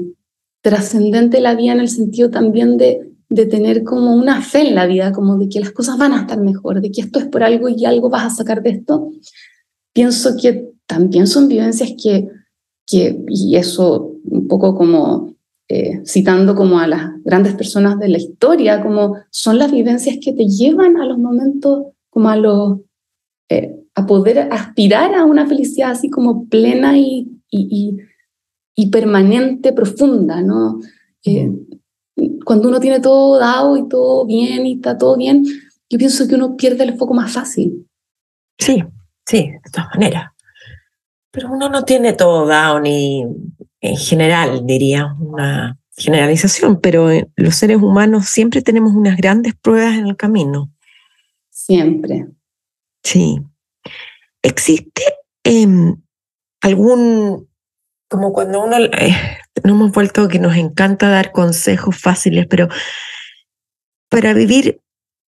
[0.61, 4.75] trascendente de la vida en el sentido también de, de tener como una fe en
[4.75, 7.25] la vida, como de que las cosas van a estar mejor, de que esto es
[7.25, 9.11] por algo y algo vas a sacar de esto,
[9.93, 12.27] pienso que también son vivencias que,
[12.87, 15.35] que y eso un poco como
[15.71, 20.33] eh, citando como a las grandes personas de la historia, como son las vivencias que
[20.33, 22.79] te llevan a los momentos, como a los,
[23.49, 27.97] eh, a poder aspirar a una felicidad así como plena y, y,
[28.75, 30.79] y, permanente, profunda, ¿no?
[31.23, 31.51] Eh,
[32.49, 35.45] cuando uno tiene todo dado y todo bien y está todo bien,
[35.87, 37.87] yo pienso que uno pierde el foco más fácil.
[38.57, 38.83] Sí,
[39.23, 40.31] sí, de todas maneras.
[41.29, 43.23] Pero uno no tiene todo dado ni
[43.81, 49.99] en general, diría, una generalización, pero eh, los seres humanos siempre tenemos unas grandes pruebas
[49.99, 50.71] en el camino.
[51.51, 52.29] Siempre.
[53.03, 53.43] Sí.
[54.41, 55.03] ¿Existe
[55.43, 56.01] em,
[56.61, 57.47] algún,
[58.07, 59.15] como cuando uno, eh,
[59.63, 62.67] no hemos vuelto que nos encanta dar consejos fáciles, pero
[64.09, 64.81] para vivir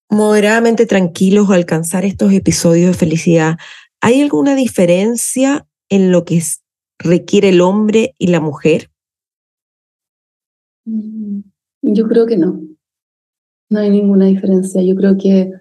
[0.09, 3.57] moderadamente tranquilos o alcanzar estos episodios de felicidad,
[4.01, 6.41] ¿hay alguna diferencia en lo que
[6.99, 8.89] requiere el hombre y la mujer?
[10.86, 11.41] Mm,
[11.82, 12.61] yo creo que no.
[13.69, 14.82] No hay ninguna diferencia.
[14.84, 15.51] Yo creo que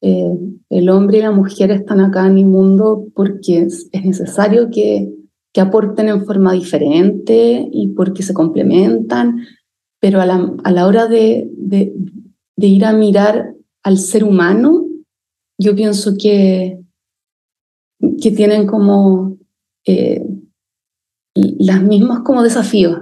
[0.00, 0.38] eh,
[0.70, 5.12] el hombre y la mujer están acá en el mundo porque es, necesario que,
[5.52, 9.44] que, aporten en forma diferente y porque se complementan,
[10.00, 11.92] pero a la, a la hora de, de,
[12.56, 14.86] ir a mirar al ser humano,
[15.58, 16.78] yo pienso que,
[18.20, 19.36] que tienen como
[19.84, 20.24] eh,
[21.34, 23.00] las mismas como desafíos.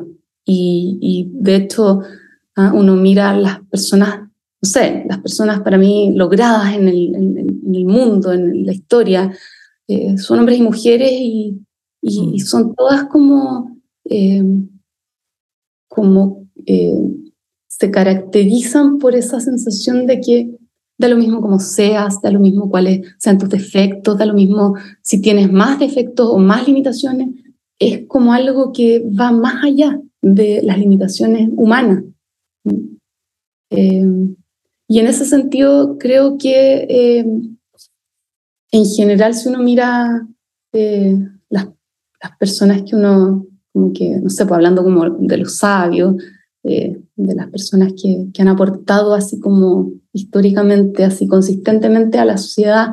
[0.48, 2.02] Y, de hecho,
[2.54, 7.74] ah, uno mira las personas, no sé, las personas para mí logradas en el, en,
[7.74, 9.36] el mundo, en la historia,
[9.88, 11.65] eh, son hombres y mujeres y,
[12.08, 12.38] y, mm.
[12.38, 14.42] son todas como, eh,
[15.88, 16.94] como eh,
[17.66, 20.50] se caracterizan por esa sensación de que
[20.98, 24.74] da lo mismo como seas, da lo mismo cuáles sean tus defectos, da lo mismo
[25.02, 27.28] si tienes más defectos o más limitaciones,
[27.78, 32.02] es como algo que va más allá de las limitaciones humanas.
[33.70, 34.06] Eh,
[34.88, 37.26] y en ese sentido, creo que eh,
[38.70, 40.26] en general, si uno mira
[40.72, 41.18] eh,
[42.28, 46.16] las, personas que uno, como que, no sé, pues hablando como de los sabios,
[46.62, 52.88] de las personas que, que, han aportado así como históricamente, así consistentemente a la sociedad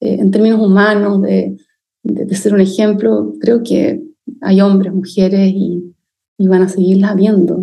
[0.00, 1.56] en términos humanos, de,
[2.04, 4.00] de, de, ser un ejemplo, creo que
[4.40, 5.94] hay hombres, mujeres y,
[6.38, 7.58] y van a seguirla viendo.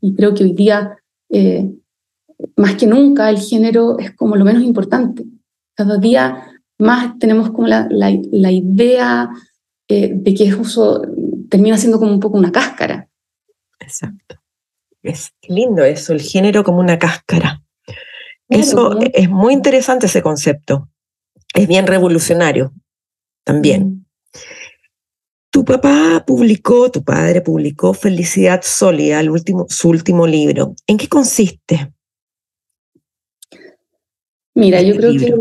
[0.00, 0.96] Y, creo que hoy día,
[1.30, 1.72] eh,
[2.56, 5.24] más que nunca, el género es como lo menos importante.
[5.74, 6.44] Cada día
[6.78, 9.30] más tenemos como la, la, idea
[9.92, 11.02] eh, de que eso
[11.50, 13.08] termina siendo como un poco una cáscara.
[13.78, 14.36] Exacto.
[15.02, 17.62] Es lindo eso, el género como una cáscara.
[18.48, 20.88] eso es muy interesante ese concepto.
[21.54, 22.72] Es bien revolucionario
[23.44, 23.82] también.
[23.82, 24.06] Mm.
[25.50, 30.74] Tu papá publicó, tu padre publicó Felicidad Sólida, el último, su último libro.
[30.86, 31.92] ¿En qué consiste?
[34.54, 35.34] Mira, yo creo que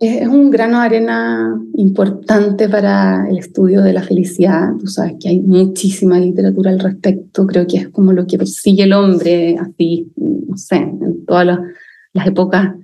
[0.00, 4.72] es un grano de arena importante para el estudio de la felicidad.
[4.78, 7.46] Tú sabes que hay muchísima literatura al respecto.
[7.46, 12.26] Creo que es como lo que persigue el hombre, así, no sé, en todas las,
[12.26, 12.74] épocas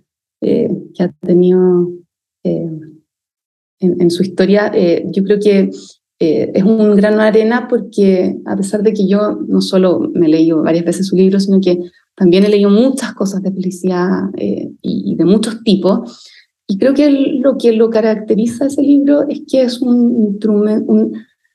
[0.40, 1.90] eh, que ha tenido
[2.44, 2.70] eh,
[3.80, 4.72] en, su historia.
[4.74, 5.70] Eh, yo creo que
[6.20, 10.28] eh, es un gran arena porque a pesar de que yo no solo me he
[10.28, 11.78] leído varias veces su libro, sino que
[12.16, 16.26] también he leído muchas cosas de felicidad eh, y, de muchos tipos,
[16.66, 21.12] y creo que lo que lo caracteriza ese libro es que es un instrumento, un,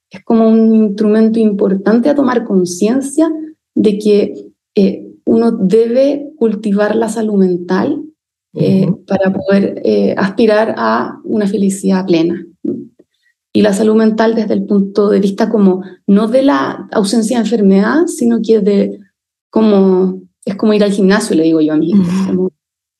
[0.09, 3.29] es como un instrumento importante a tomar conciencia
[3.75, 8.01] de que eh, uno debe cultivar la salud mental
[9.07, 12.45] para poder aspirar a una felicidad plena
[13.53, 17.43] y la salud mental desde el punto de vista como no de la ausencia de
[17.43, 18.99] enfermedad, sino que de
[19.51, 21.93] como es como ir al gimnasio, le digo yo a mí.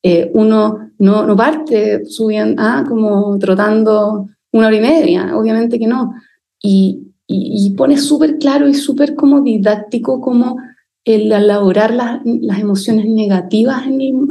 [0.02, 5.86] Eh, uno no, no parte subiendo, ah, como trotando una hora y media, obviamente que
[5.86, 6.14] no.
[6.62, 10.58] Y, y, pone súper claro y súper como didáctico como
[11.04, 14.28] el elaborar las, las emociones negativas en, en,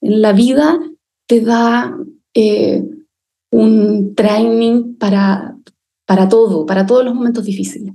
[0.00, 0.78] en, la vida
[1.26, 1.96] te da
[2.34, 2.84] eh,
[3.54, 5.56] un training para,
[6.06, 7.94] para todo, para todos los momentos difíciles.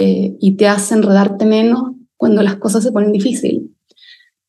[0.00, 3.62] Eh, y te hace enredarte menos cuando las cosas se ponen difíciles.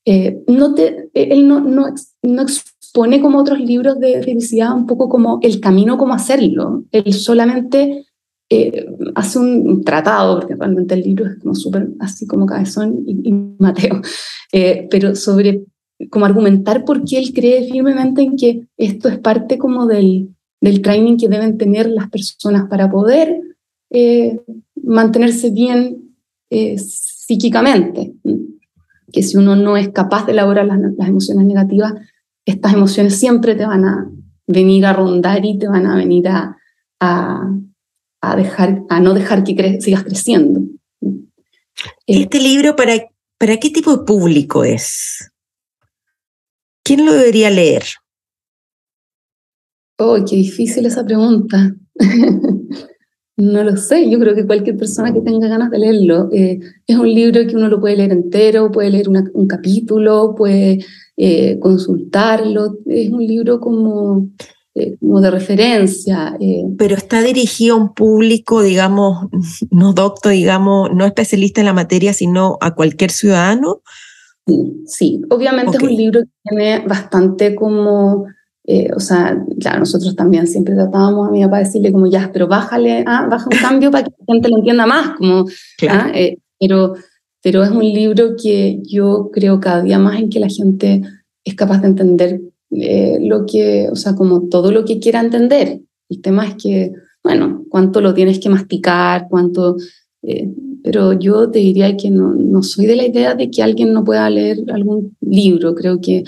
[0.06, 1.88] Eh, no te, él no, no,
[2.22, 6.84] no, expone como otros libros de felicidad un poco como el camino como hacerlo.
[6.92, 8.06] Él solamente
[8.52, 8.86] eh,
[9.16, 13.34] hace un tratado, porque realmente el libro es como súper así como Cabezón y, y
[13.58, 14.02] Mateo,
[14.92, 15.66] pero sobre
[16.10, 20.30] como argumentar por qué él cree firmemente en que esto es parte como del,
[20.62, 23.42] del training que deben tener las personas para poder
[23.90, 24.40] eh,
[24.82, 26.16] mantenerse bien
[26.50, 28.14] eh, psíquicamente.
[29.12, 31.94] Que si uno no es capaz de elaborar las, emociones negativas,
[32.46, 34.10] estas emociones siempre te van a
[34.48, 36.58] venir a rondar y te van a venir a,
[37.00, 40.62] a, dejar, a no dejar que sigas creciendo.
[42.06, 42.94] Este libro, para
[43.40, 45.19] ¿para qué tipo de público es?
[46.90, 47.84] ¿Quién lo debería leer?
[50.00, 51.76] Oh, qué difícil esa pregunta.
[53.38, 56.98] no lo sé, yo creo que cualquier persona que tenga ganas de leerlo, eh, es
[56.98, 60.84] un libro que uno lo puede leer entero, puede leer un capítulo, puede
[61.16, 64.32] eh, consultarlo, es un libro como,
[64.74, 66.36] eh, como de referencia.
[66.80, 69.28] Pero está dirigido a un público, digamos,
[69.70, 73.84] no docto, digamos, no especialista en la materia, sino a cualquier ciudadano.
[74.50, 75.22] Sí, sí.
[75.30, 78.26] obviamente es un libro que tiene bastante como
[78.72, 82.48] eh, o sea, claro, nosotros también siempre tratábamos a mi papá decirle como, ya, pero
[82.48, 85.46] bájale, ah, baja un cambio para que la gente lo entienda más, como,
[85.90, 86.94] ah, eh, pero,
[87.42, 91.02] pero es un libro que yo creo cada día más en que la gente
[91.44, 95.80] es capaz de entender eh, lo que, o sea, como todo lo que quiera entender.
[96.08, 96.92] El tema es que,
[97.24, 99.78] bueno, cuánto lo tienes que masticar, cuánto...
[100.92, 104.04] pero yo te diría que no, no soy de la idea de que alguien no
[104.04, 105.76] pueda leer algún libro.
[105.76, 106.24] Creo que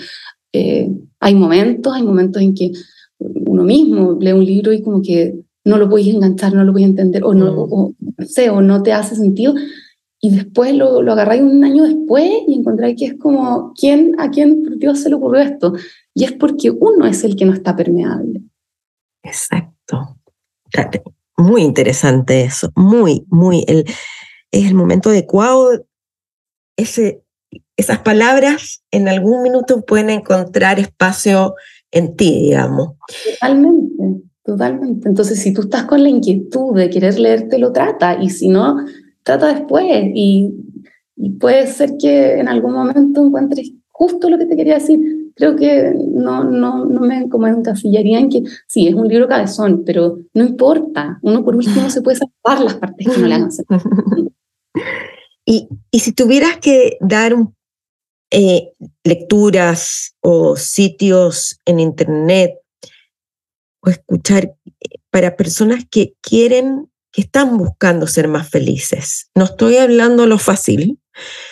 [0.52, 0.88] eh,
[1.18, 2.70] hay momentos, hay momentos en que
[3.18, 5.34] uno mismo lee un libro y como que
[5.64, 7.72] no lo puedes enganchar, no lo puedes entender, o no, mm.
[7.72, 7.94] o,
[8.24, 9.52] sé, o no te hace sentido,
[10.20, 14.30] y después lo, lo agarráis un año después y encontráis que es como, ¿quién, ¿a
[14.30, 15.72] quién por Dios se le ocurrió esto?
[16.14, 18.42] Y es porque uno es el que no está permeable.
[19.24, 20.18] Exacto.
[21.36, 23.86] Muy interesante eso, muy, muy, el,
[24.52, 25.84] es el momento adecuado,
[26.76, 27.22] ese
[27.76, 31.54] esas palabras en algún minuto pueden encontrar espacio
[31.90, 32.92] en ti, digamos.
[33.40, 35.08] Totalmente, totalmente.
[35.08, 38.76] Entonces, si tú estás con la inquietud de querer leerte, lo trata, y si no,
[39.22, 39.84] trata después.
[40.14, 40.54] Y,
[41.38, 44.98] puede ser que en algún momento encuentres justo lo que te quería decir.
[45.34, 49.82] Creo que no, no, no me como encasillaría en que sí, es un libro cabezón,
[49.86, 51.18] pero no importa.
[51.22, 54.32] Uno por último se puede salvar las partes que no le hagan sentido.
[55.44, 57.34] Y, si tuvieras que dar
[58.30, 58.72] eh,
[59.04, 62.54] lecturas o sitios en Internet
[63.80, 69.30] o escuchar eh, para personas que quieren, que están buscando ser más felices.
[69.34, 70.98] No estoy hablando lo fácil,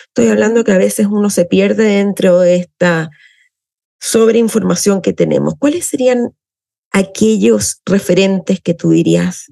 [0.07, 3.11] estoy hablando que a veces uno se pierde dentro de esta
[3.99, 5.53] sobreinformación que tenemos.
[5.59, 6.33] ¿Cuáles serían
[6.91, 9.51] aquellos referentes que tú dirías,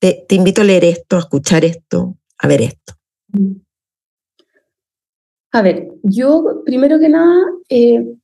[0.00, 2.94] te invito a leer esto, a escuchar esto, a ver esto?
[3.32, 3.52] Mm.
[5.52, 8.14] A ver, yo primero que nada eh,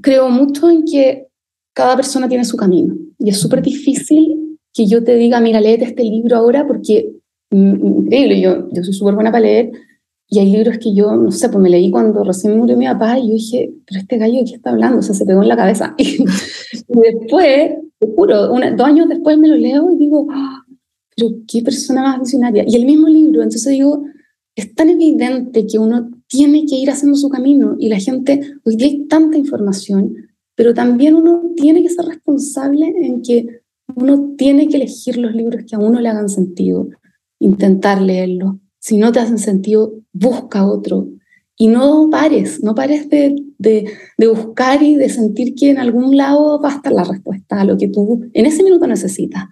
[0.00, 1.26] creo mucho en que
[1.74, 5.84] cada persona tiene su camino y es súper difícil que yo te diga, mira, léete
[5.84, 7.12] este libro ahora porque,
[7.50, 9.70] mm, increíble, yo, yo soy súper buena para leer
[10.28, 13.18] y hay libros que yo, no sé, pues me leí cuando recién murió mi papá
[13.18, 15.48] y yo dije, pero este gallo de qué está hablando, o sea, se pegó en
[15.48, 15.94] la cabeza.
[15.98, 16.24] y
[16.88, 20.61] después, te juro, dos años después me lo leo y digo, ah,
[21.16, 22.64] pero qué persona más visionaria.
[22.66, 24.04] Y el mismo libro, entonces digo,
[24.54, 28.76] es tan evidente que uno tiene que ir haciendo su camino y la gente, hoy
[28.76, 30.14] día hay tanta información,
[30.54, 33.62] pero también uno tiene que ser responsable en que
[33.94, 36.88] uno tiene que elegir los libros que a uno le hagan sentido,
[37.38, 38.56] intentar leerlos.
[38.78, 41.08] Si no te hacen sentido, busca otro.
[41.56, 46.60] Y no pares, no pares de, de, buscar y de sentir que en algún lado
[46.60, 49.44] va a estar la respuesta a lo que tú en ese minuto necesitas.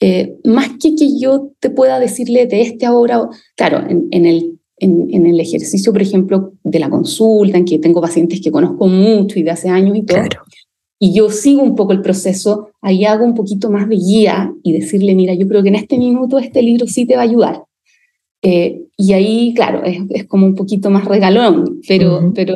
[0.00, 4.58] Eh, más que que yo te pueda decirle de este ahora, claro, en, en el
[4.80, 9.38] en, el ejercicio, por ejemplo, de la consulta, en que tengo pacientes que conozco mucho
[9.38, 10.20] y de hace años y todo,
[11.00, 14.72] y yo sigo un poco el proceso, ahí hago un poquito más de guía y
[14.72, 17.62] decirle, mira, yo creo que en este minuto este libro sí te va a ayudar.
[18.42, 22.54] Eh, y ahí, claro, es, es, como un poquito más regalón, pero, pero,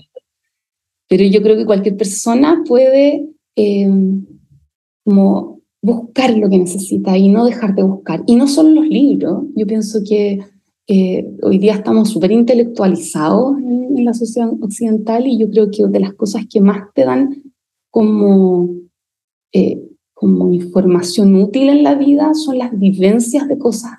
[1.09, 3.27] pero yo creo que cualquier persona puede
[3.57, 3.89] eh,
[5.05, 5.52] como
[5.83, 8.23] buscar lo que necesita y no dejar de buscar.
[8.27, 10.39] Y no solo los libros, yo pienso que
[11.43, 16.15] hoy día estamos súper intelectualizados en, la sociedad occidental y yo creo que de las
[16.15, 17.43] cosas que más te dan
[17.89, 18.69] como,
[19.53, 19.81] eh,
[20.13, 23.93] como información útil en la vida son las vivencias de cosas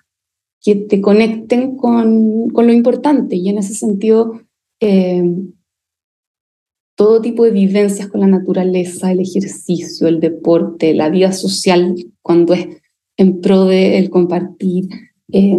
[0.62, 4.42] que te conecten con, con lo importante y en ese sentido
[4.82, 5.24] eh,
[7.04, 12.54] todo tipo de vivencias con la naturaleza, el ejercicio, el deporte, la vida social cuando
[12.54, 12.70] es
[13.18, 14.88] en pro de el compartir.
[15.30, 15.58] Eh,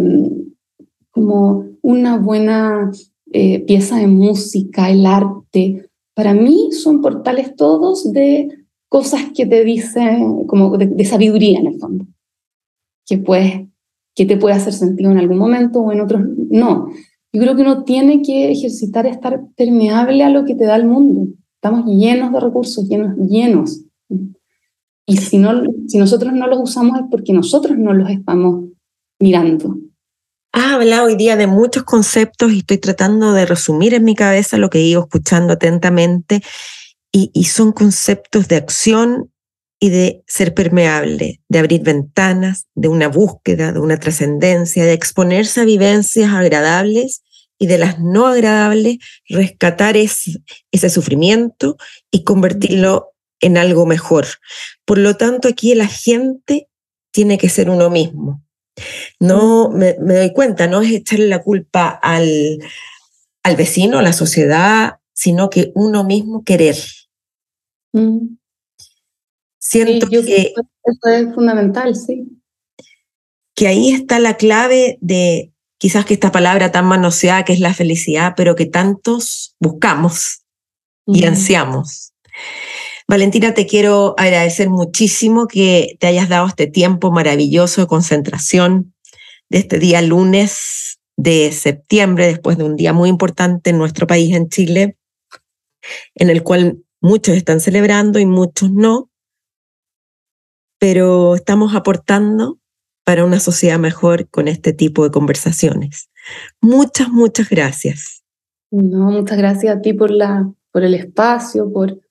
[1.11, 2.91] como una buena
[3.31, 5.87] eh, pieza de música, el arte.
[6.15, 8.49] Para mí son portales todos de
[8.89, 12.07] cosas que te dicen, como de, sabiduría en el fondo,
[13.05, 13.67] que, puedes,
[14.15, 16.89] que te puede hacer sentido en algún momento o en otros no.
[17.35, 20.85] Yo creo que uno tiene que ejercitar estar permeable a lo que te da el
[20.85, 21.33] mundo.
[21.55, 23.81] Estamos llenos de recursos, llenos, llenos.
[25.05, 28.69] Y si, no, si nosotros no los usamos es porque nosotros no los estamos
[29.19, 29.75] mirando.
[30.53, 34.57] Has hablado hoy día de muchos conceptos y estoy tratando de resumir en mi cabeza
[34.57, 36.41] lo que he ido escuchando atentamente
[37.11, 39.29] y, y son conceptos de acción
[39.77, 45.59] y de ser permeable, de abrir ventanas, de una búsqueda, de una trascendencia, de exponerse
[45.59, 47.23] a vivencias agradables
[47.57, 48.97] y de las no agradables,
[49.29, 50.41] rescatar ese,
[50.71, 51.77] ese sufrimiento
[52.11, 54.25] y convertirlo en algo mejor.
[54.85, 56.67] Por lo tanto, aquí el agente
[57.11, 58.43] tiene que ser uno mismo.
[59.19, 62.59] No me, doy cuenta, no es echarle la culpa al,
[63.43, 66.75] al vecino, a la sociedad, sino que uno mismo querer.
[67.93, 68.35] Mm.
[69.57, 70.53] Siento que
[70.83, 72.27] eso es fundamental, sí.
[73.55, 77.73] Que ahí está la clave de quizás que esta palabra tan manoseada que es la
[77.73, 80.43] felicidad, pero que tantos buscamos
[81.05, 82.13] y ansiamos.
[83.07, 88.95] Valentina, te quiero agradecer muchísimo que te hayas dado este tiempo maravilloso de concentración
[89.49, 94.35] de este día lunes de septiembre, después de un día muy importante en nuestro país,
[94.35, 94.97] en Chile,
[96.15, 99.09] en el cual muchos están celebrando y muchos no,
[100.79, 102.57] pero estamos aportando
[103.05, 106.09] para una sociedad mejor con este tipo de conversaciones.
[106.59, 108.23] Muchas, muchas gracias.
[108.71, 112.01] No, muchas gracias a ti por, la, por el espacio, por,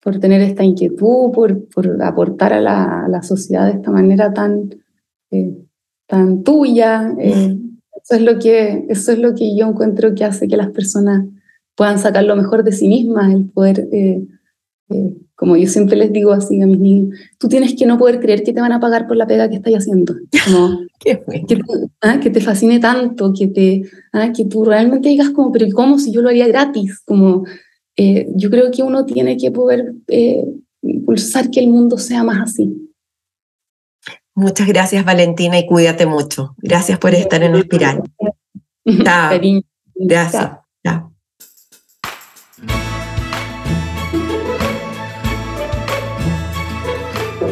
[0.00, 4.70] por tener esta inquietud, por, por aportar a la, la, sociedad de esta manera tan,
[5.30, 5.56] eh,
[6.06, 7.14] tan tuya.
[7.18, 7.58] Eh,
[8.02, 11.24] eso, es lo que, eso es lo que yo encuentro que hace que las personas
[11.74, 14.22] puedan sacar lo mejor de sí mismas, el poder, eh,
[15.34, 18.42] como yo siempre les digo así a mis niños, tú tienes que no poder creer
[18.42, 20.14] que te van a pagar por la pega que estás haciendo.
[20.44, 21.58] Como, que, te,
[22.02, 23.82] ah, que, te, fascine tanto, que, te,
[24.12, 27.00] ah, que tú realmente digas como, pero ¿cómo si yo lo haría gratis?
[27.04, 27.44] Como,
[27.96, 30.44] eh, yo creo que uno tiene que poder eh,
[30.82, 32.90] impulsar que el mundo sea más así.
[34.36, 36.54] Muchas gracias Valentina y cuídate mucho.
[36.58, 38.02] Gracias por estar en Espiral.
[39.04, 39.40] Chao.
[39.94, 40.63] Gracias.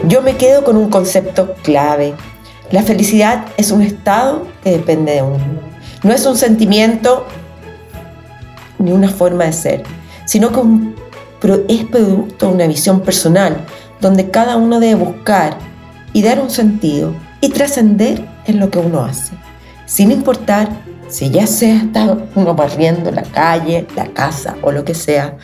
[0.09, 2.15] Yo me quedo con un concepto clave.
[2.71, 5.45] La felicidad es un estado que depende de uno.
[6.03, 7.27] No es un sentimiento
[8.79, 9.85] ni una forma de ser
[10.25, 10.61] sino que
[11.69, 13.65] es producto de una visión personal,
[14.01, 15.59] donde cada uno debe buscar
[16.13, 19.35] y dar un sentido y trascender en lo que uno hace,
[19.87, 20.69] sin importar
[21.09, 25.37] si ya sea está uno barriendo la calle, la casa o lo que sea,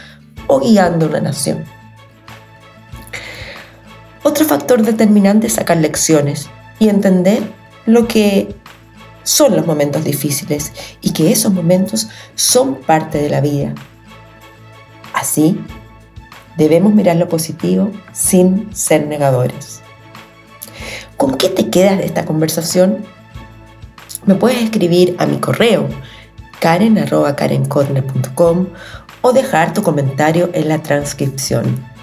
[0.47, 1.65] o guiando una nación.
[4.29, 7.43] Otro factor determinante es sacar lecciones y entender
[7.87, 8.55] lo que
[9.23, 10.71] son los momentos difíciles
[11.01, 13.75] y que esos momentos son parte de la vida
[15.15, 15.59] Así,
[16.59, 19.81] debemos mirar lo positivo sin ser negadores.
[21.17, 23.07] ¿Con qué te quedas de esta conversación?
[24.27, 25.89] Me puedes escribir a mi correo
[26.61, 28.67] karen.karencorner.com
[29.23, 31.97] o dejar tu comentario en la transcripción.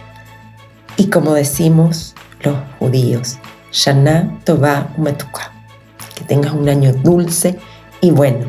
[0.98, 3.38] Y como decimos los judíos,
[3.72, 5.52] Shana Tova Umetuka.
[6.16, 7.60] Que tengas un año dulce
[8.02, 8.46] y bueno.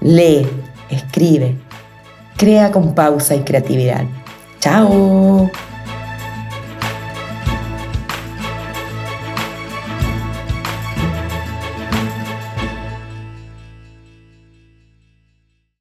[0.00, 0.46] Lee,
[0.90, 1.56] escribe,
[2.36, 4.04] Crea con pausa y creatividad.
[4.60, 5.50] ¡Chao!